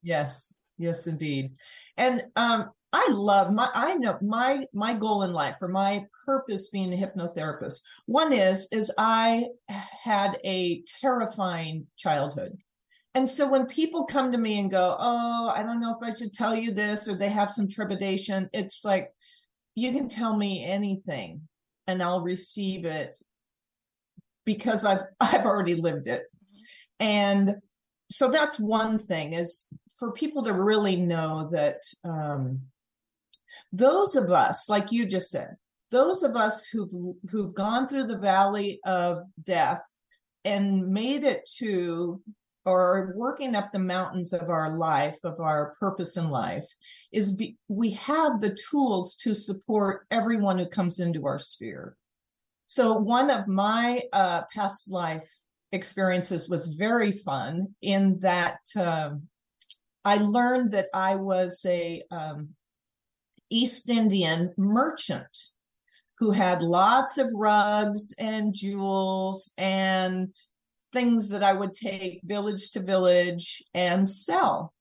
[0.04, 1.52] Yes, yes, indeed.
[1.96, 6.68] And um, I love my I know my my goal in life or my purpose
[6.68, 7.80] being a hypnotherapist.
[8.06, 9.46] One is is I
[10.04, 12.56] had a terrifying childhood.
[13.16, 16.14] And so when people come to me and go, "Oh, I don't know if I
[16.14, 19.12] should tell you this," or they have some trepidation, it's like
[19.74, 21.48] you can tell me anything
[21.88, 23.18] and I'll receive it
[24.44, 26.24] because I've I've already lived it.
[27.00, 27.56] And
[28.10, 32.60] so that's one thing is for people to really know that um,
[33.72, 35.56] those of us, like you just said,
[35.90, 39.82] those of us who've who've gone through the valley of death
[40.44, 42.20] and made it to
[42.66, 46.66] or working up the mountains of our life of our purpose in life
[47.12, 51.96] is be, we have the tools to support everyone who comes into our sphere.
[52.66, 55.30] So one of my uh, past life
[55.72, 59.28] experiences was very fun in that um,
[60.04, 62.50] I learned that I was a um,
[63.50, 65.36] East Indian merchant
[66.18, 70.28] who had lots of rugs and jewels and
[70.92, 74.72] things that I would take village to village and sell.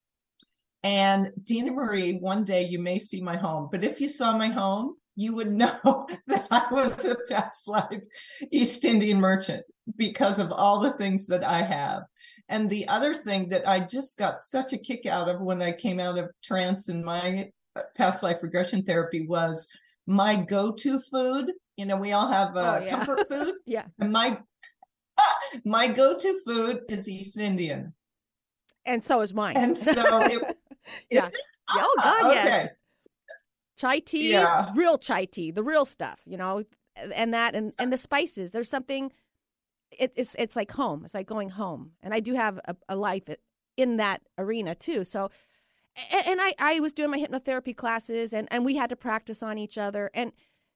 [0.83, 4.49] And Dina Marie, one day you may see my home, but if you saw my
[4.49, 8.03] home, you would know that I was a past life
[8.51, 9.63] East Indian merchant
[9.95, 12.03] because of all the things that I have.
[12.53, 15.71] And the other thing that I just got such a kick out of when I
[15.71, 17.49] came out of trance and my
[17.97, 19.67] past life regression therapy was
[20.05, 21.51] my go-to food.
[21.77, 22.89] You know, we all have uh, oh, yeah.
[22.91, 23.55] comfort food.
[23.65, 23.85] yeah.
[23.99, 24.37] And my
[25.65, 27.93] my go-to food is East Indian.
[28.85, 29.57] And so is mine.
[29.57, 30.57] And so it,
[31.09, 31.29] yeah.
[31.29, 31.37] It?
[31.71, 32.35] Oh God, okay.
[32.35, 32.67] yes
[33.83, 34.71] chai tea, yeah.
[34.75, 36.63] real chai tea, the real stuff, you know,
[36.95, 38.51] and that and and the spices.
[38.51, 39.11] There's something.
[39.99, 41.03] It, it's it's like home.
[41.05, 43.23] It's like going home, and I do have a, a life
[43.77, 45.03] in that arena too.
[45.03, 45.29] So,
[46.11, 49.43] and, and I I was doing my hypnotherapy classes, and and we had to practice
[49.43, 50.31] on each other, and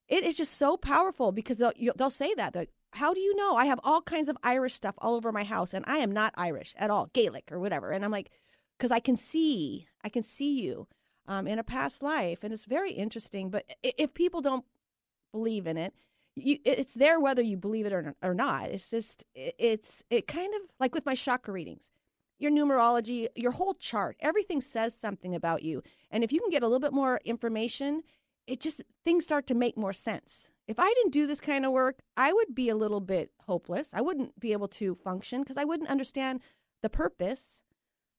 [0.08, 3.56] it is just so powerful because they'll they'll say that like, how do you know?
[3.56, 6.34] I have all kinds of Irish stuff all over my house, and I am not
[6.36, 7.90] Irish at all, Gaelic or whatever.
[7.90, 8.30] And I'm like,
[8.78, 10.88] because I can see, I can see you
[11.26, 13.50] um, in a past life, and it's very interesting.
[13.50, 14.64] But if people don't
[15.32, 15.92] believe in it,
[16.42, 18.70] you, it's there whether you believe it or, or not.
[18.70, 21.90] It's just it's it kind of like with my chakra readings,
[22.38, 25.82] your numerology, your whole chart, everything says something about you.
[26.10, 28.02] And if you can get a little bit more information,
[28.46, 30.50] it just things start to make more sense.
[30.66, 33.92] If I didn't do this kind of work, I would be a little bit hopeless.
[33.94, 36.40] I wouldn't be able to function because I wouldn't understand
[36.82, 37.62] the purpose.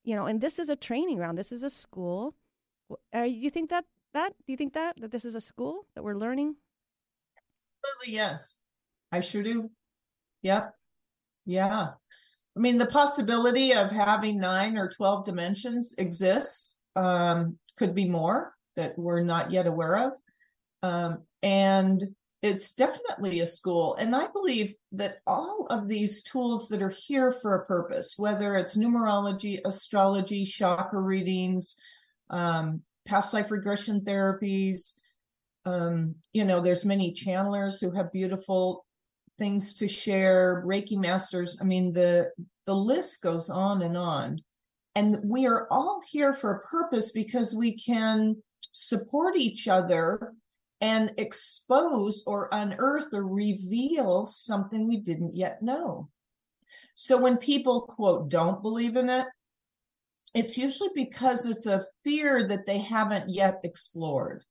[0.03, 1.37] You know, and this is a training ground.
[1.37, 2.35] This is a school.
[3.15, 6.03] Uh, you think that that do you think that that this is a school that
[6.03, 6.55] we're learning?
[7.83, 8.55] Absolutely, yes.
[9.11, 9.69] I sure do.
[10.43, 10.73] Yep.
[11.45, 11.87] Yeah.
[12.55, 16.79] I mean, the possibility of having nine or 12 dimensions exists.
[16.95, 20.11] Um, could be more that we're not yet aware of.
[20.83, 22.03] Um, and
[22.41, 23.95] it's definitely a school.
[23.95, 28.55] And I believe that all of these tools that are here for a purpose, whether
[28.55, 31.77] it's numerology, astrology, chakra readings,
[32.29, 34.99] um, past life regression therapies.
[35.65, 38.85] Um, you know, there's many channelers who have beautiful
[39.37, 41.59] things to share, Reiki masters.
[41.61, 42.31] I mean, the
[42.65, 44.41] the list goes on and on.
[44.95, 50.33] And we are all here for a purpose because we can support each other
[50.81, 56.09] and expose or unearth or reveal something we didn't yet know.
[56.95, 59.25] So when people quote don't believe in it,
[60.33, 64.43] it's usually because it's a fear that they haven't yet explored.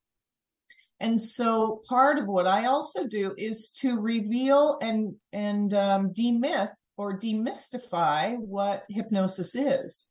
[1.01, 6.73] And so part of what I also do is to reveal and and um, demyth
[6.97, 10.11] or demystify what hypnosis is.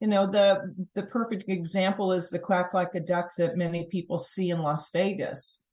[0.00, 4.18] You know, the the perfect example is the quack like a duck that many people
[4.18, 5.66] see in Las Vegas.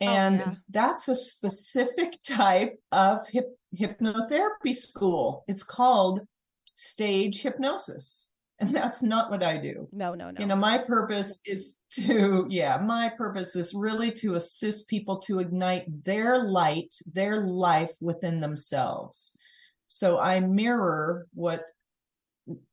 [0.00, 0.54] Oh, And yeah.
[0.68, 5.44] that's a specific type of hip, hypnotherapy school.
[5.48, 6.20] It's called
[6.74, 8.29] stage hypnosis.
[8.60, 9.88] And that's not what I do.
[9.90, 10.38] No, no, no.
[10.38, 15.38] You know, my purpose is to, yeah, my purpose is really to assist people to
[15.38, 19.36] ignite their light, their life within themselves.
[19.86, 21.64] So I mirror what,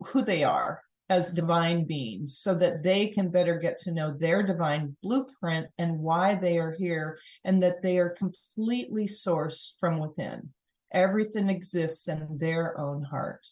[0.08, 4.44] who they are as divine beings so that they can better get to know their
[4.44, 10.50] divine blueprint and why they are here and that they are completely sourced from within.
[10.92, 13.48] Everything exists in their own heart.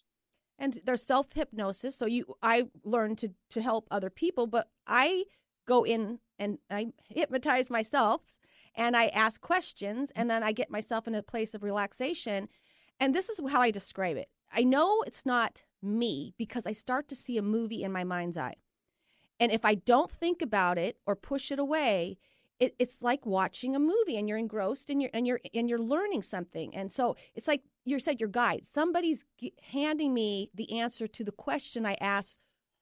[0.58, 1.96] And there's self hypnosis.
[1.96, 5.26] So you, I learn to to help other people, but I
[5.66, 8.40] go in and I hypnotize myself,
[8.76, 12.50] and I ask questions, and then I get myself in a place of relaxation.
[13.00, 14.30] And this is how I describe it.
[14.54, 18.38] I know it's not me because I start to see a movie in my mind's
[18.38, 18.56] eye,
[19.40, 22.18] and if I don't think about it or push it away.
[22.58, 25.78] It, it's like watching a movie and you're engrossed and you're and you're and you're
[25.78, 28.66] learning something and so it's like you said your guide.
[28.66, 32.40] Somebody's g- handing me the answer to the question i asked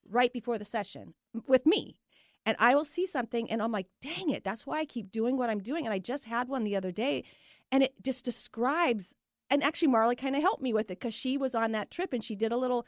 [0.10, 1.14] right before the session
[1.48, 1.98] with me.
[2.46, 5.38] And i will see something and i'm like dang it that's why i keep doing
[5.38, 5.86] what i'm doing.
[5.86, 7.24] And i just had one the other day
[7.72, 9.16] and it just describes
[9.50, 12.14] and actually marley kind of helped me with it because she was on that trip
[12.14, 12.86] and she did a little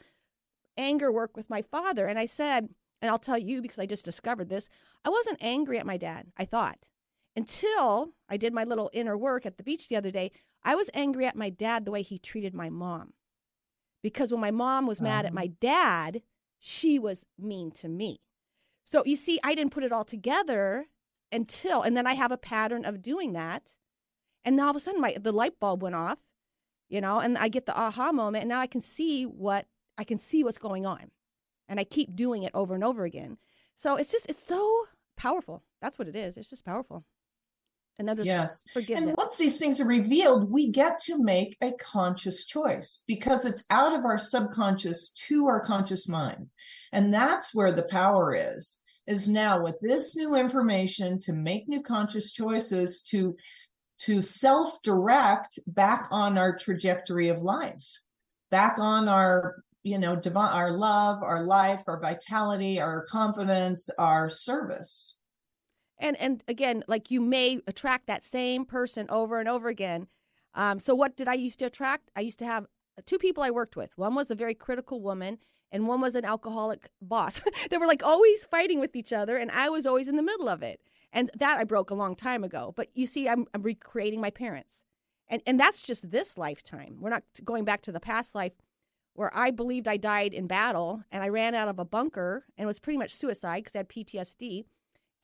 [0.76, 2.06] anger work with my father.
[2.06, 2.68] And i said
[3.00, 4.68] and i'll tell you because i just discovered this
[5.04, 6.88] i wasn't angry at my dad i thought
[7.34, 10.32] until i did my little inner work at the beach the other day
[10.66, 13.14] I was angry at my dad the way he treated my mom.
[14.02, 15.34] Because when my mom was mad at Uh-huh.
[15.42, 16.22] my dad,
[16.58, 18.20] she was mean to me.
[18.84, 20.86] So you see, I didn't put it all together
[21.32, 23.72] until, and then I have a pattern of doing that.
[24.44, 26.18] And now all of a sudden, my the light bulb went off,
[26.88, 29.66] you know, and I get the aha moment, and now I can see what
[29.98, 31.10] I can see what's going on,
[31.68, 33.38] and I keep doing it over and over again.
[33.76, 35.62] So it's just it's so powerful.
[35.80, 36.36] That's what it is.
[36.36, 37.04] It's just powerful.
[37.98, 38.64] And then there's Yes.
[38.72, 39.08] forgiveness.
[39.08, 43.64] And once these things are revealed, we get to make a conscious choice because it's
[43.70, 46.50] out of our subconscious to our conscious mind.
[46.92, 48.82] And that's where the power is.
[49.06, 53.36] Is now with this new information to make new conscious choices to
[53.98, 57.86] to self-direct back on our trajectory of life,
[58.50, 64.28] back on our you know divine our love, our life, our vitality, our confidence, our
[64.28, 65.20] service.
[65.98, 70.08] And and again like you may attract that same person over and over again.
[70.54, 72.10] Um, so what did i used to attract?
[72.16, 72.66] I used to have
[73.04, 73.96] two people i worked with.
[73.96, 75.38] One was a very critical woman
[75.72, 77.40] and one was an alcoholic boss.
[77.70, 80.48] They were like always fighting with each other and i was always in the middle
[80.48, 80.80] of it.
[81.12, 82.72] And that i broke a long time ago.
[82.76, 84.84] But you see i'm, I'm recreating my parents.
[85.28, 86.98] And and that's just this lifetime.
[87.00, 88.52] We're not going back to the past life
[89.16, 92.66] where i believed i died in battle and i ran out of a bunker and
[92.66, 94.64] was pretty much suicide because i had ptsd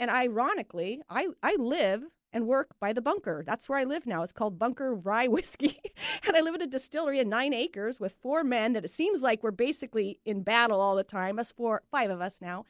[0.03, 3.45] and ironically, I, I live and work by the bunker.
[3.47, 4.25] That's where I live now.
[4.25, 5.79] It's called Bunker Rye Whiskey.
[6.27, 9.23] and I live in a distillery in nine acres with four men that it seems
[9.23, 11.39] like we're basically in battle all the time.
[11.39, 12.65] Us four, five of us now.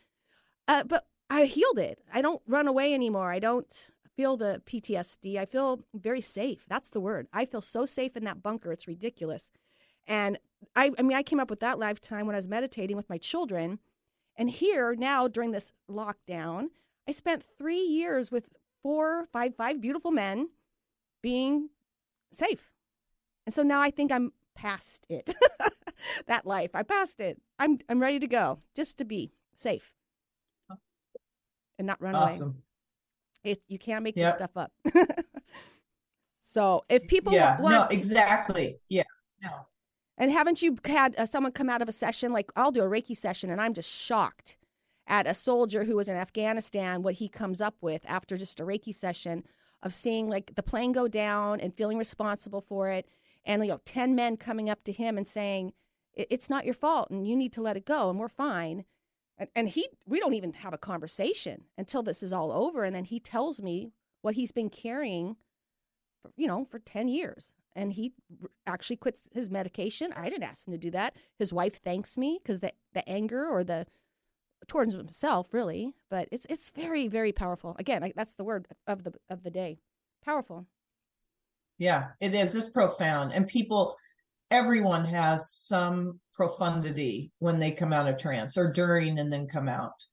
[0.68, 2.00] Uh, but I healed it.
[2.12, 3.32] I don't run away anymore.
[3.32, 5.38] I don't feel the PTSD.
[5.38, 6.66] I feel very safe.
[6.68, 7.28] That's the word.
[7.32, 8.72] I feel so safe in that bunker.
[8.72, 9.50] It's ridiculous.
[10.06, 10.38] And
[10.76, 13.16] I, I mean, I came up with that lifetime when I was meditating with my
[13.16, 13.78] children.
[14.36, 16.66] And here now during this lockdown,
[17.08, 18.48] I spent three years with
[18.82, 20.48] four, five, five beautiful men
[21.22, 21.70] being
[22.32, 22.72] safe.
[23.46, 25.34] And so now I think I'm past it.
[26.26, 26.70] that life.
[26.74, 27.40] I passed it.
[27.58, 28.58] I'm I'm ready to go.
[28.74, 29.94] Just to be safe.
[31.78, 32.24] And not run away.
[32.24, 32.62] Awesome.
[33.42, 34.26] It, you can't make Yep.
[34.26, 34.72] this stuff up.
[36.40, 38.78] so if people yeah, want no, exactly.
[38.88, 39.02] Yeah.
[39.42, 39.66] No.
[40.16, 42.88] and haven't you had uh, someone come out of a session like I'll do a
[42.88, 44.56] Reiki session and I'm just shocked
[45.06, 48.64] at a soldier who was in Afghanistan what he comes up with after just a
[48.64, 49.44] Reiki session
[49.82, 53.08] of seeing like the plane go down and feeling responsible for it
[53.44, 55.72] and you know 10 men coming up to him and saying
[56.14, 58.84] it's not your fault and you need to let it go and we're fine
[59.38, 62.94] and, and he we don't even have a conversation until this is all over and
[62.94, 65.36] then he tells me what he's been carrying
[66.20, 68.12] for, you know for 10 years and he
[68.66, 70.12] actually quits his medication.
[70.14, 71.16] I didn't ask him to do that.
[71.38, 73.86] His wife thanks me because the the anger or the
[74.68, 77.76] towards himself really, but it's it's very very powerful.
[77.78, 79.78] Again, I, that's the word of the of the day.
[80.24, 80.66] Powerful.
[81.78, 82.54] Yeah, it is.
[82.54, 83.96] It's profound, and people,
[84.50, 89.68] everyone has some profundity when they come out of trance or during and then come
[89.68, 90.04] out.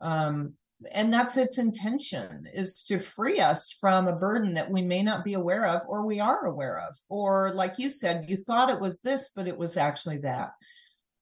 [0.00, 0.54] Um,
[0.92, 5.24] and that's its intention is to free us from a burden that we may not
[5.24, 8.80] be aware of or we are aware of or like you said you thought it
[8.80, 10.50] was this but it was actually that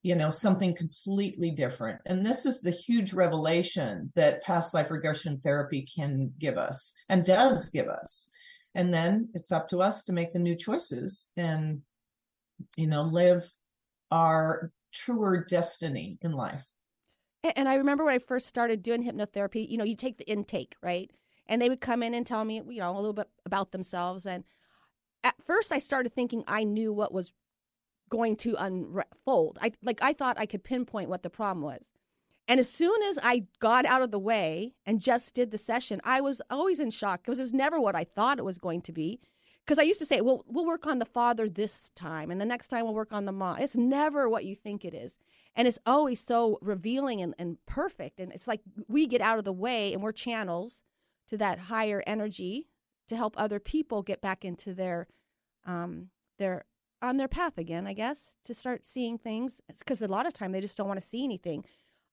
[0.06, 5.40] you know something completely different and this is the huge revelation that past life regression
[5.40, 8.30] therapy can give us and does give us
[8.76, 11.80] and then it's up to us to make the new choices and
[12.76, 13.50] you know live
[14.12, 16.68] our truer destiny in life
[17.56, 20.74] and I remember when I first started doing hypnotherapy, you know, you take the intake,
[20.82, 21.08] right?
[21.46, 24.26] And they would come in and tell me, you know, a little bit about themselves.
[24.26, 24.42] And
[25.22, 27.32] at first I started thinking I knew what was
[28.10, 29.58] going to unfold.
[29.60, 31.92] I like I thought I could pinpoint what the problem was.
[32.48, 36.00] And as soon as I got out of the way and just did the session,
[36.04, 38.82] I was always in shock because it was never what I thought it was going
[38.82, 39.20] to be.
[39.64, 42.44] Because I used to say, well, we'll work on the father this time, and the
[42.44, 43.58] next time we'll work on the mom.
[43.58, 45.18] It's never what you think it is
[45.56, 49.44] and it's always so revealing and, and perfect and it's like we get out of
[49.44, 50.82] the way and we're channels
[51.26, 52.68] to that higher energy
[53.08, 55.08] to help other people get back into their
[55.64, 56.64] um their
[57.02, 60.52] on their path again i guess to start seeing things because a lot of time
[60.52, 61.64] they just don't want to see anything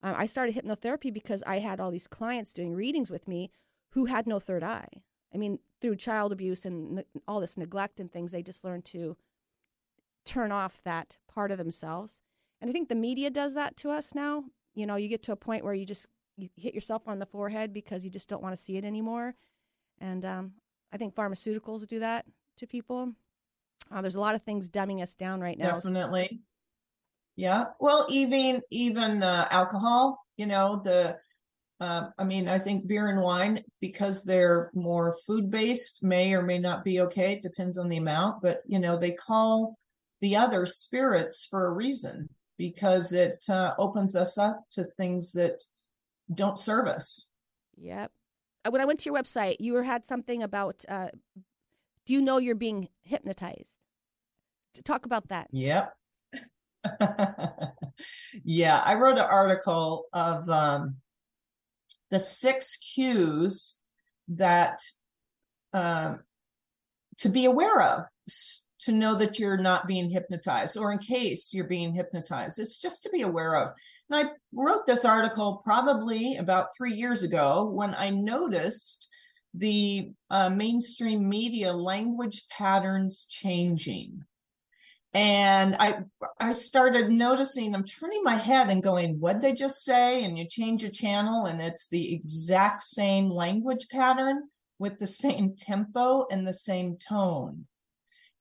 [0.02, 3.50] um, i started hypnotherapy because i had all these clients doing readings with me
[3.92, 4.90] who had no third eye
[5.34, 8.86] i mean through child abuse and ne- all this neglect and things they just learned
[8.86, 9.16] to
[10.26, 12.22] turn off that part of themselves
[12.64, 14.46] and I think the media does that to us now.
[14.74, 16.08] You know, you get to a point where you just
[16.38, 19.36] you hit yourself on the forehead because you just don't want to see it anymore.
[20.00, 20.54] And um,
[20.90, 22.26] I think pharmaceuticals do that
[22.56, 23.16] to people.
[23.94, 25.74] Uh, there's a lot of things dumbing us down right now.
[25.74, 26.42] Definitely.
[27.36, 27.66] Yeah.
[27.80, 30.20] Well, even even uh, alcohol.
[30.38, 31.18] You know the.
[31.80, 36.42] Uh, I mean, I think beer and wine, because they're more food based, may or
[36.42, 37.34] may not be okay.
[37.34, 39.78] It depends on the amount, but you know, they call
[40.22, 45.62] the other spirits for a reason because it uh, opens us up to things that
[46.34, 47.32] don't serve us.
[47.76, 48.12] Yep.
[48.64, 51.10] Uh, when I went to your website, you had something about uh,
[52.06, 53.73] do you know you're being hypnotized?
[54.84, 55.48] Talk about that.
[55.52, 55.94] Yep.
[58.44, 60.96] yeah, I wrote an article of um,
[62.12, 63.80] the six cues
[64.28, 64.80] that
[65.74, 66.16] uh,
[67.20, 68.04] to be aware of
[68.82, 72.60] to know that you're not being hypnotized or in case you're being hypnotized.
[72.60, 73.72] It's just to be aware of.
[74.10, 79.10] And I wrote this article probably about three years ago when I noticed
[79.54, 84.24] the uh, mainstream media language patterns changing.
[85.14, 86.00] And I
[86.40, 90.24] I started noticing, I'm turning my head and going, what they just say?
[90.24, 94.44] And you change a channel and it's the exact same language pattern
[94.80, 97.68] with the same tempo and the same tone.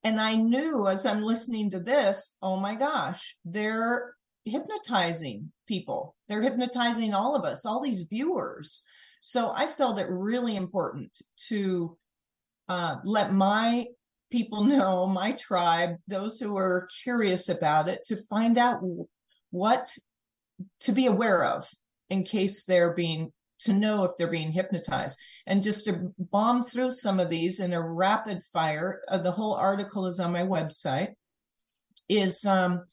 [0.05, 4.15] And I knew as I'm listening to this, oh my gosh, they're
[4.45, 6.17] hypnotizing people.
[6.29, 8.85] They're hypnotizing all of us, all these viewers.
[9.21, 11.13] So I felt it really important
[11.49, 11.97] to
[12.69, 13.87] uh, let my
[14.33, 18.81] people know, my tribe, those who are curious about it, to find out
[19.51, 19.89] what
[20.81, 21.69] to be aware of
[22.09, 25.21] in case they're being to know if they're being hypnotized.
[25.47, 29.55] And just to bomb through some of these in a rapid fire, uh, the whole
[29.55, 31.11] article is on my website.
[32.09, 32.85] Is um,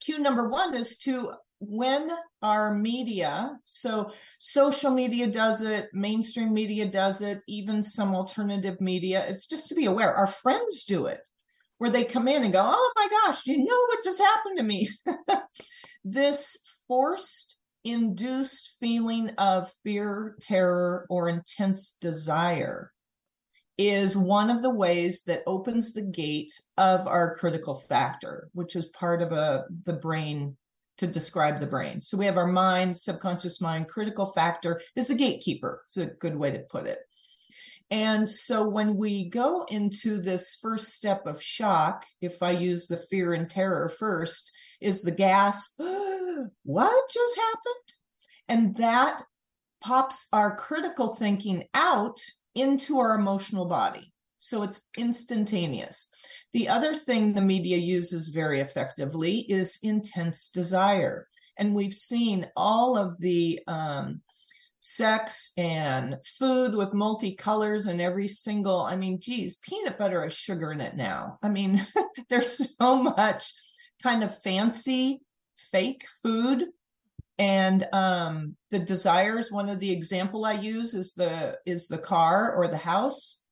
[0.00, 1.32] cue number one is to
[1.68, 2.10] when
[2.42, 9.24] our media, so social media does it, mainstream media does it, even some alternative media,
[9.28, 10.14] it's just to be aware.
[10.14, 11.20] Our friends do it,
[11.78, 14.64] where they come in and go, Oh my gosh, you know what just happened to
[14.64, 14.88] me?
[16.04, 16.56] this
[16.88, 22.90] forced induced feeling of fear, terror, or intense desire
[23.76, 28.86] is one of the ways that opens the gate of our critical factor, which is
[28.98, 30.56] part of a the brain
[30.98, 32.00] to describe the brain.
[32.00, 35.82] So we have our mind, subconscious mind, critical factor is the gatekeeper.
[35.86, 36.98] It's a good way to put it.
[37.90, 42.96] And so when we go into this first step of shock, if I use the
[42.96, 47.94] fear and terror first, is the gas, what just happened?
[48.48, 49.22] And that
[49.80, 52.18] pops our critical thinking out
[52.54, 54.12] into our emotional body.
[54.38, 56.10] So it's instantaneous.
[56.54, 61.26] The other thing the media uses very effectively is intense desire.
[61.58, 64.22] And we've seen all of the um,
[64.84, 70.72] sex and food with multicolors and every single i mean geez peanut butter has sugar
[70.72, 71.38] in it now.
[71.42, 71.84] I mean
[72.28, 73.54] there's so much
[74.02, 75.22] kind of fancy
[75.56, 76.66] fake food.
[77.38, 82.54] And um the desires one of the example i use is the is the car
[82.54, 83.43] or the house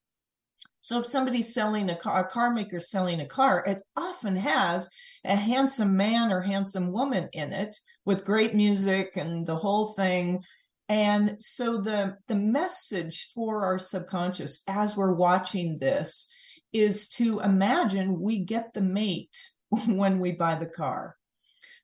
[0.83, 4.91] so if somebody's selling a car a car maker selling a car it often has
[5.25, 7.75] a handsome man or handsome woman in it
[8.05, 10.43] with great music and the whole thing
[10.89, 16.31] and so the the message for our subconscious as we're watching this
[16.73, 19.39] is to imagine we get the mate
[19.87, 21.17] when we buy the car.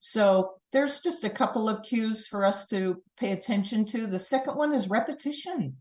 [0.01, 4.07] So there's just a couple of cues for us to pay attention to.
[4.07, 5.77] The second one is repetition.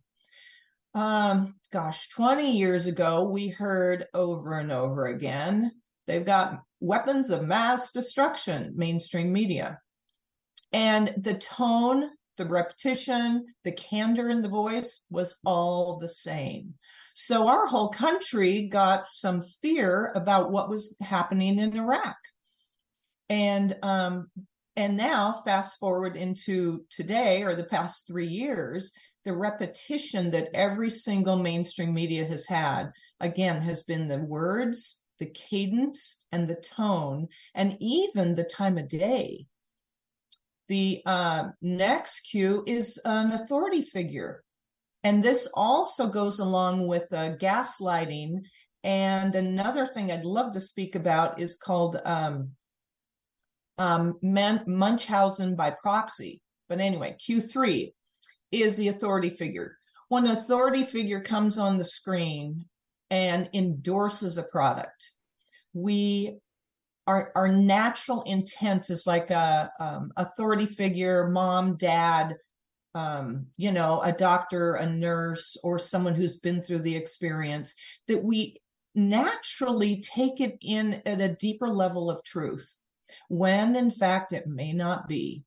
[0.97, 5.73] Um, gosh, 20 years ago, we heard over and over again
[6.07, 9.79] they've got weapons of mass destruction, mainstream media.
[10.73, 16.75] And the tone the repetition, the candor in the voice was all the same.
[17.13, 22.15] So our whole country got some fear about what was happening in Iraq.
[23.29, 24.27] And um,
[24.75, 28.93] and now fast forward into today or the past three years,
[29.25, 35.25] the repetition that every single mainstream media has had again has been the words, the
[35.25, 39.47] cadence, and the tone, and even the time of day
[40.67, 44.43] the uh, next cue is an authority figure.
[45.03, 48.41] And this also goes along with uh, gaslighting.
[48.83, 52.51] And another thing I'd love to speak about is called um,
[53.77, 56.41] um, Man- Munchausen by proxy.
[56.67, 57.93] But anyway, Q3
[58.51, 59.77] is the authority figure.
[60.09, 62.65] When an authority figure comes on the screen
[63.09, 65.11] and endorses a product,
[65.73, 66.39] we
[67.07, 72.35] our our natural intent is like a um, authority figure, mom, dad,
[72.95, 77.75] um, you know, a doctor, a nurse, or someone who's been through the experience.
[78.07, 78.57] That we
[78.93, 82.79] naturally take it in at a deeper level of truth,
[83.29, 85.43] when in fact it may not be.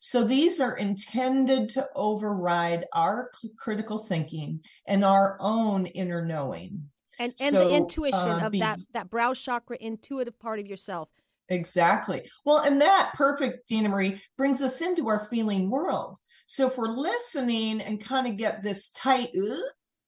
[0.00, 6.88] So these are intended to override our critical thinking and our own inner knowing.
[7.18, 10.66] And and so, the intuition uh, of be, that that brow chakra intuitive part of
[10.66, 11.10] yourself.
[11.50, 12.22] Exactly.
[12.46, 16.16] Well and that perfect dina marie brings us into our feeling world.
[16.46, 19.56] So if we're listening and kind of get this tight uh,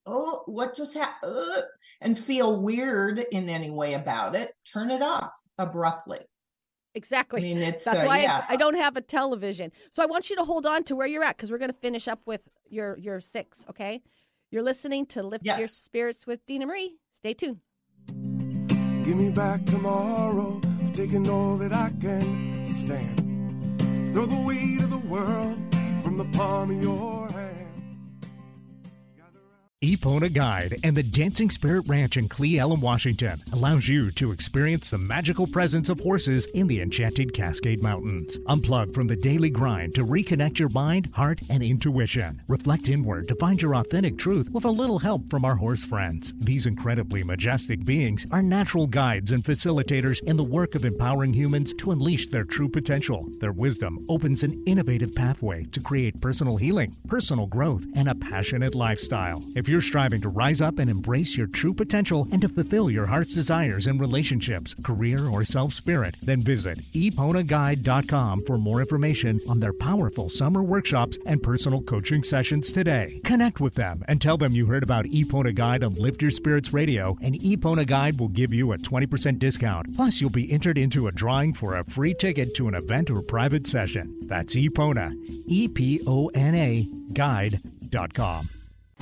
[0.07, 1.63] oh what just happened uh,
[2.01, 6.19] and feel weird in any way about it turn it off abruptly
[6.95, 7.41] Exactly.
[7.41, 8.45] I mean, it's, That's uh, why yeah.
[8.49, 9.73] I, I, don't have a television.
[9.91, 11.77] So I want you to hold on to where you're at because we're going to
[11.79, 13.65] finish up with your your six.
[13.71, 14.03] Okay.
[14.51, 15.59] You're listening to Lift yes.
[15.59, 16.97] Your Spirits with Dina Marie.
[17.13, 17.61] Stay tuned.
[19.05, 20.61] Give me back tomorrow,
[20.93, 23.19] taking all that I can stand.
[24.13, 25.59] Throw the weight of the world
[26.03, 27.22] from the palm of your
[29.83, 34.91] Epona Guide and the Dancing Spirit Ranch in Cle Elum, Washington allows you to experience
[34.91, 38.39] the magical presence of horses in the enchanted Cascade Mountains.
[38.47, 42.41] Unplug from the daily grind to reconnect your mind, heart, and intuition.
[42.47, 46.33] Reflect inward to find your authentic truth with a little help from our horse friends.
[46.39, 51.75] These incredibly majestic beings are natural guides and facilitators in the work of empowering humans
[51.79, 53.29] to unleash their true potential.
[53.41, 58.77] Their wisdom opens an innovative pathway to create personal healing, personal growth, and a passionate
[58.77, 59.43] lifestyle.
[59.57, 63.07] If you're striving to rise up and embrace your true potential and to fulfill your
[63.07, 69.61] heart's desires in relationships, career, or self spirit, then visit eponaguide.com for more information on
[69.61, 73.19] their powerful summer workshops and personal coaching sessions today.
[73.25, 76.75] Connect with them and tell them you heard about Epona Guide on Lift Your Spirits
[76.75, 79.97] Radio, and Epona Guide will give you a 20% discount.
[79.97, 83.23] Plus, you'll be entered into a drawing for a free ticket to an event or
[83.23, 84.15] private session.
[84.27, 85.15] That's Epona,
[85.47, 88.51] E P O N A, guide.com.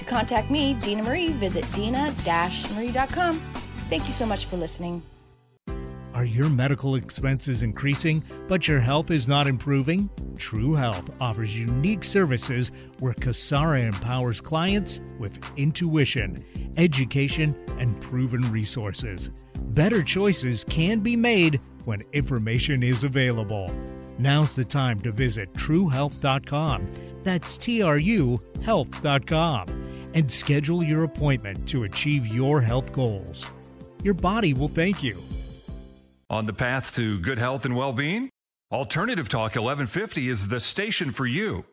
[0.00, 3.38] To contact me, Dina Marie, visit dina-marie.com.
[3.90, 5.02] Thank you so much for listening.
[6.14, 10.08] Are your medical expenses increasing, but your health is not improving?
[10.38, 16.42] True Health offers unique services where Kasara empowers clients with intuition,
[16.78, 19.28] education, and proven resources.
[19.74, 23.70] Better choices can be made when information is available.
[24.20, 26.86] Now's the time to visit truhealth.com.
[27.22, 29.66] That's T R U health.com
[30.12, 33.46] and schedule your appointment to achieve your health goals.
[34.02, 35.22] Your body will thank you.
[36.28, 38.28] On the path to good health and well being?
[38.70, 41.64] Alternative Talk 1150 is the station for you.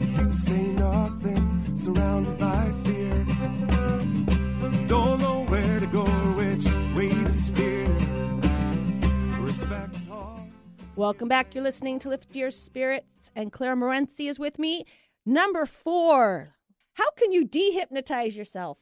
[0.00, 2.57] You say nothing, surrounded by
[10.98, 11.54] Welcome back.
[11.54, 14.84] You're listening to Lift Your Spirits, and Claire Morency is with me.
[15.24, 16.56] Number four.
[16.94, 18.78] How can you dehypnotize yourself?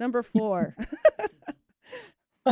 [0.00, 0.74] Number four.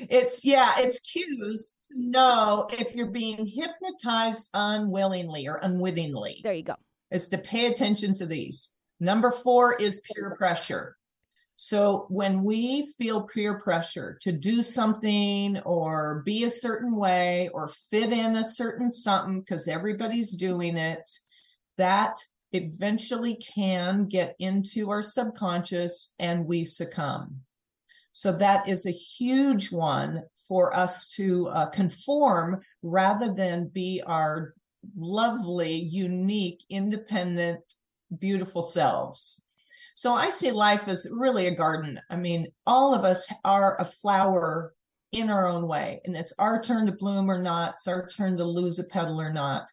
[0.00, 6.40] it's yeah, it's cues to know if you're being hypnotized unwillingly or unwittingly.
[6.42, 6.74] there you go.
[7.12, 8.72] It's to pay attention to these.
[8.98, 10.96] Number four is peer pressure.
[11.60, 17.66] So when we feel peer pressure to do something or be a certain way or
[17.90, 21.02] fit in a certain something because everybody's doing it,
[21.76, 22.14] that
[22.52, 27.40] eventually can get into our subconscious and we succumb.
[28.12, 34.54] So that is a huge one for us to uh, conform rather than be our
[34.96, 37.62] lovely, unique, independent,
[38.16, 39.42] beautiful selves.
[39.98, 41.98] So I see life as really a garden.
[42.08, 44.72] I mean, all of us are a flower
[45.10, 47.74] in our own way, and it's our turn to bloom or not.
[47.74, 49.68] It's our turn to lose a petal or not.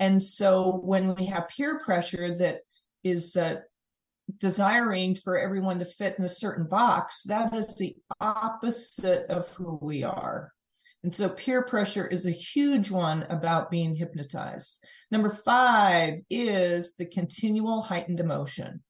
[0.00, 2.60] And so when we have peer pressure that
[3.04, 3.56] is uh,
[4.38, 9.78] desiring for everyone to fit in a certain box, that is the opposite of who
[9.82, 10.52] we are.
[11.04, 14.82] And so peer pressure is a huge one about being hypnotized.
[15.10, 18.82] Number five is the continual heightened emotion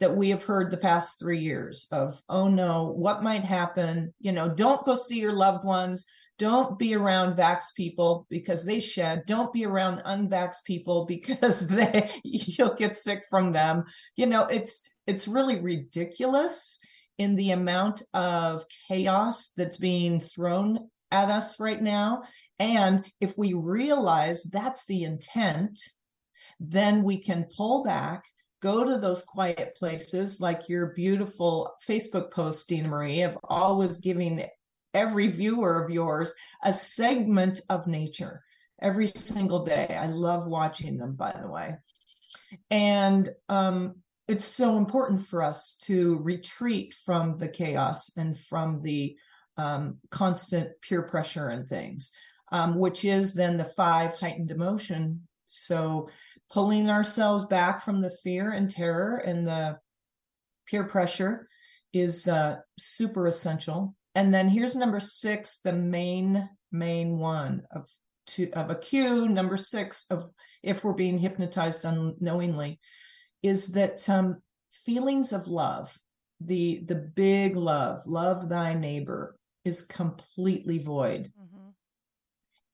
[0.00, 4.12] that we have heard the past three years of, oh no, what might happen?
[4.20, 6.06] You know, don't go see your loved ones.
[6.38, 9.24] Don't be around vax people because they shed.
[9.26, 13.84] Don't be around unvax people because they you'll get sick from them.
[14.16, 16.78] You know, it's it's really ridiculous
[17.18, 22.22] in the amount of chaos that's being thrown at us right now.
[22.58, 25.78] And if we realize that's the intent,
[26.60, 28.24] then we can pull back,
[28.60, 34.44] go to those quiet places like your beautiful Facebook post, Dina Marie, of always giving
[34.94, 38.42] every viewer of yours a segment of nature
[38.80, 39.96] every single day.
[39.98, 41.76] I love watching them, by the way.
[42.70, 43.96] And um,
[44.28, 49.16] it's so important for us to retreat from the chaos and from the
[49.56, 52.12] um, constant peer pressure and things,
[52.52, 55.26] um, which is then the five heightened emotion.
[55.46, 56.10] So
[56.50, 59.78] pulling ourselves back from the fear and terror and the
[60.68, 61.48] peer pressure
[61.92, 63.94] is uh, super essential.
[64.14, 67.88] And then here's number six, the main main one of
[68.26, 69.28] two of a cue.
[69.28, 70.30] Number six of
[70.62, 72.80] if we're being hypnotized unknowingly,
[73.42, 74.42] is that um,
[74.72, 75.96] feelings of love,
[76.40, 81.32] the the big love, love thy neighbor, is completely void.
[81.38, 81.68] Mm-hmm.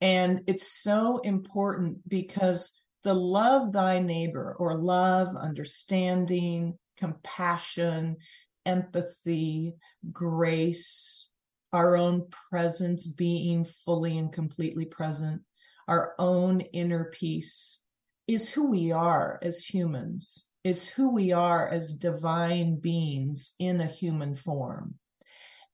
[0.00, 8.16] And it's so important because the love thy neighbor or love, understanding, compassion,
[8.64, 9.74] empathy,
[10.12, 11.30] grace,
[11.72, 15.42] our own presence, being fully and completely present,
[15.88, 17.84] our own inner peace
[18.28, 23.86] is who we are as humans, is who we are as divine beings in a
[23.86, 24.94] human form.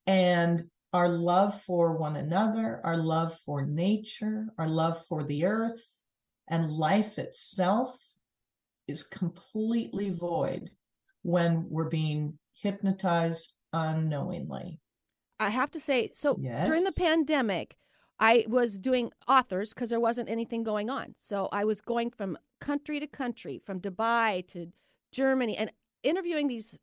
[0.06, 6.04] And our love for one another, our love for nature, our love for the earth,
[6.48, 7.98] and life itself
[8.86, 10.70] is completely void
[11.22, 14.80] when we're being hypnotized unknowingly.
[15.38, 17.76] I have to say, so during the pandemic,
[18.18, 21.14] I was doing authors because there wasn't anything going on.
[21.18, 24.72] So I was going from country to country, from Dubai to
[25.12, 25.70] Germany, and
[26.02, 26.76] interviewing these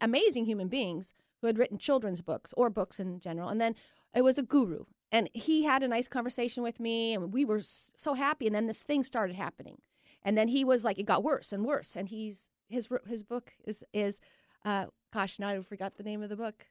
[0.00, 3.48] amazing human beings who had written children's books or books in general.
[3.48, 3.74] And then
[4.14, 7.60] it was a guru, and he had a nice conversation with me, and we were
[7.62, 8.46] so happy.
[8.46, 9.76] And then this thing started happening,
[10.22, 11.94] and then he was like, it got worse and worse.
[11.94, 14.18] And he's his his book is is,
[14.64, 16.66] uh, gosh, now I forgot the name of the book.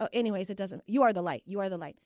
[0.00, 0.82] Oh, anyways, it doesn't.
[0.86, 1.42] You are the light.
[1.46, 1.96] You are the light.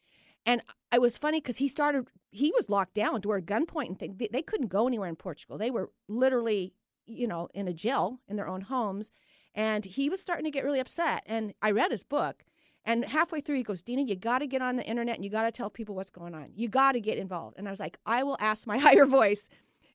[0.44, 0.62] And
[0.92, 2.08] it was funny because he started.
[2.30, 4.16] He was locked down to a gunpoint and thing.
[4.18, 5.56] They, they couldn't go anywhere in Portugal.
[5.56, 6.74] They were literally,
[7.06, 9.10] you know, in a jail in their own homes.
[9.54, 11.22] And he was starting to get really upset.
[11.26, 12.44] And I read his book.
[12.84, 15.30] And halfway through, he goes, Dina, you got to get on the internet and you
[15.30, 16.50] got to tell people what's going on.
[16.54, 17.56] You got to get involved.
[17.58, 19.48] And I was like, I will ask my higher voice.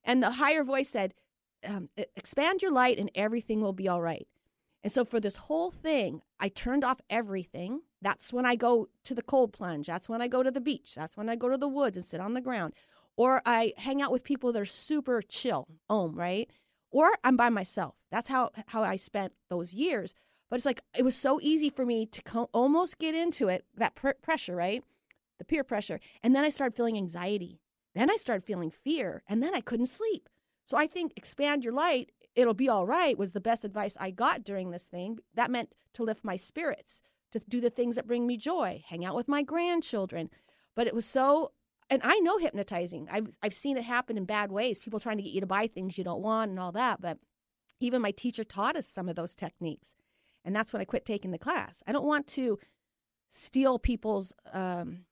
[0.04, 1.12] And the higher voice said,
[1.66, 4.26] um, "E- expand your light and everything will be all right.
[4.82, 7.80] And so for this whole thing, I turned off everything.
[8.00, 9.86] That's when I go to the cold plunge.
[9.88, 10.94] That's when I go to the beach.
[10.94, 12.74] That's when I go to the woods and sit on the ground.
[13.16, 16.48] Or I hang out with people that are super chill, om, right?
[16.90, 17.96] Or I'm by myself.
[18.10, 20.14] That's how how I spent those years.
[20.50, 23.64] But it's like it was so easy for me to co- almost get into it,
[23.76, 24.82] that pr- pressure, right?
[25.38, 26.00] The peer pressure.
[26.22, 27.60] And then I started feeling anxiety.
[27.94, 30.28] Then I started feeling fear, and then I couldn't sleep.
[30.64, 34.10] So I think expand your light, it'll be all right was the best advice I
[34.10, 35.18] got during this thing.
[35.34, 39.04] That meant to lift my spirits, to do the things that bring me joy, hang
[39.04, 40.30] out with my grandchildren.
[40.76, 41.52] But it was so
[41.90, 43.08] and I know hypnotizing.
[43.10, 44.78] I've I've seen it happen in bad ways.
[44.78, 47.00] People trying to get you to buy things you don't want and all that.
[47.00, 47.18] But
[47.80, 49.94] even my teacher taught us some of those techniques,
[50.48, 51.82] and that's when I quit taking the class.
[51.86, 52.58] I don't want to
[53.28, 55.04] steal people's um,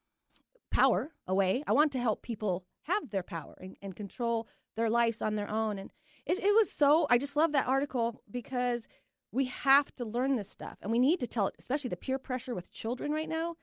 [0.70, 1.62] power away.
[1.66, 5.50] I want to help people have their power and, and control their lives on their
[5.50, 5.78] own.
[5.78, 5.92] And
[6.24, 7.06] it, it was so.
[7.10, 8.88] I just love that article because
[9.30, 12.18] we have to learn this stuff, and we need to tell it, especially the peer
[12.18, 13.56] pressure with children right now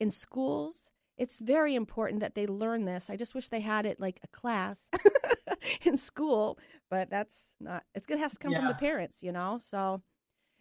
[0.00, 3.08] in schools it's very important that they learn this.
[3.08, 4.90] I just wish they had it like a class
[5.82, 6.58] in school,
[6.90, 8.58] but that's not, it's going to have to come yeah.
[8.58, 9.58] from the parents, you know?
[9.60, 10.02] So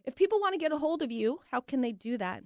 [0.06, 2.44] if people want to get a hold of you, how can they do that?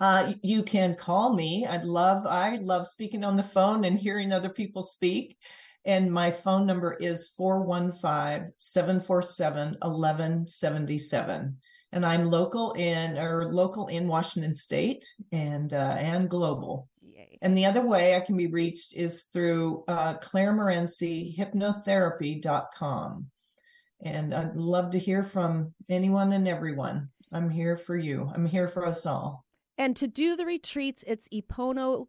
[0.00, 1.66] Uh, you can call me.
[1.66, 5.36] I'd love, I love speaking on the phone and hearing other people speak.
[5.84, 11.56] And my phone number is 415 747 1177
[11.92, 16.88] and I'm local in or local in Washington State and uh, and global.
[17.02, 17.38] Yay.
[17.42, 23.26] And the other way I can be reached is through uh, Claire Morency, hypnotherapy.com.
[24.02, 27.10] And I'd love to hear from anyone and everyone.
[27.32, 28.30] I'm here for you.
[28.34, 29.44] I'm here for us all.
[29.78, 32.06] And to do the retreats, it's epona,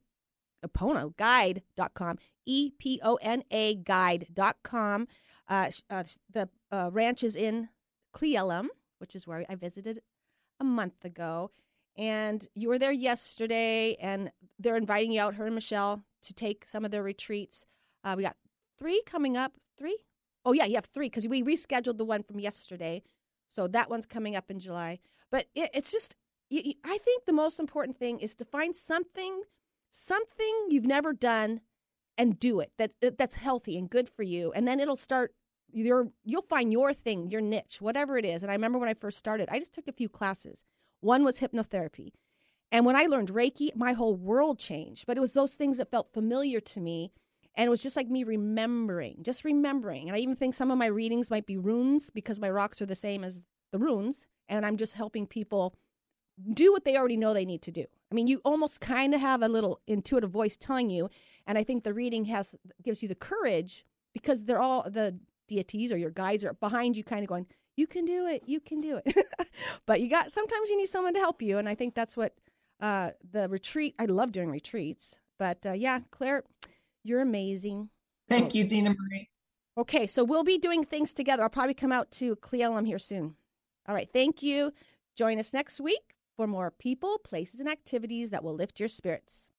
[1.17, 5.07] guide.com, E P O N A guide.com.
[5.47, 7.69] Uh, uh, the uh, ranch is in
[8.11, 8.67] Cle Elum,
[8.97, 10.01] which is where I visited
[10.59, 11.51] a month ago
[11.95, 16.67] and you were there yesterday, and they're inviting you out, her and Michelle, to take
[16.67, 17.65] some of their retreats.
[18.03, 18.37] Uh, we got
[18.77, 19.53] three coming up.
[19.77, 19.97] Three?
[20.45, 23.03] Oh, yeah, you have three because we rescheduled the one from yesterday.
[23.49, 24.99] So that one's coming up in July.
[25.31, 26.15] But it, it's just,
[26.49, 29.43] you, you, I think the most important thing is to find something,
[29.89, 31.61] something you've never done
[32.17, 35.33] and do it that that's healthy and good for you and then it'll start
[35.71, 38.93] your you'll find your thing your niche whatever it is and i remember when i
[38.93, 40.63] first started i just took a few classes
[41.03, 42.13] one was hypnotherapy.
[42.71, 45.05] And when I learned Reiki, my whole world changed.
[45.05, 47.11] But it was those things that felt familiar to me.
[47.55, 50.07] And it was just like me remembering, just remembering.
[50.07, 52.85] And I even think some of my readings might be runes because my rocks are
[52.85, 54.25] the same as the runes.
[54.49, 55.75] And I'm just helping people
[56.53, 57.85] do what they already know they need to do.
[58.11, 61.09] I mean, you almost kind of have a little intuitive voice telling you.
[61.45, 65.91] And I think the reading has gives you the courage because they're all the deities
[65.91, 67.45] or your guides are behind you, kind of going,
[67.75, 69.27] you can do it you can do it
[69.85, 72.33] but you got sometimes you need someone to help you and i think that's what
[72.79, 76.43] uh, the retreat i love doing retreats but uh, yeah claire
[77.03, 77.89] you're amazing.
[78.27, 79.29] Thank you dina marie.
[79.77, 81.43] Okay so we'll be doing things together.
[81.43, 83.35] I'll probably come out to Cle Elum here soon.
[83.87, 84.73] All right thank you.
[85.15, 89.49] Join us next week for more people places and activities that will lift your spirits.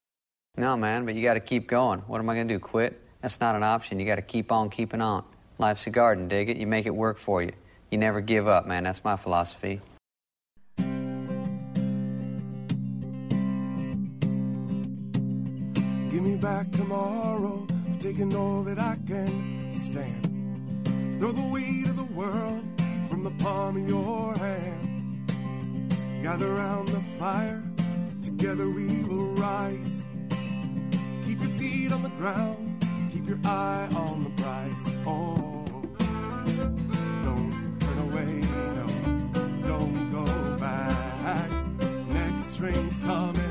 [0.57, 2.01] No man but you got to keep going.
[2.01, 3.01] What am i going to do quit?
[3.20, 3.99] That's not an option.
[3.99, 5.24] You got to keep on keeping on.
[5.59, 6.57] Life's a garden dig it.
[6.57, 7.53] You make it work for you.
[7.90, 8.84] You never give up, man.
[8.84, 9.80] That's my philosophy.
[16.24, 17.66] Me back tomorrow,
[17.98, 21.18] taking all that I can stand.
[21.18, 22.64] Throw the weight of the world
[23.10, 25.30] from the palm of your hand.
[26.22, 27.62] Gather round the fire,
[28.22, 30.06] together we will rise.
[31.26, 34.84] Keep your feet on the ground, keep your eye on the prize.
[35.04, 35.62] Oh.
[37.22, 38.32] Don't turn away,
[38.78, 38.86] no,
[39.66, 41.50] don't go back.
[42.08, 43.43] Next train's coming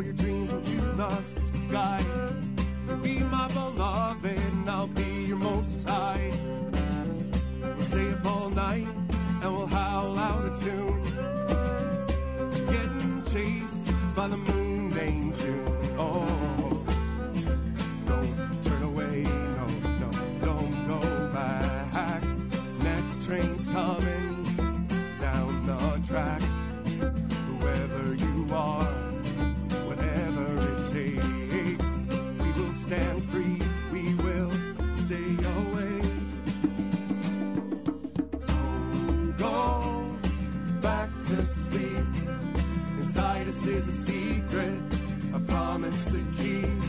[0.00, 2.04] throw your dreams into the sky.
[3.02, 6.32] Be my beloved, and I'll be your most high.
[7.62, 8.86] We'll stay up all night,
[9.42, 11.02] and we'll howl out a tune.
[12.66, 14.59] Getting chased by the moon.
[45.90, 46.79] A promise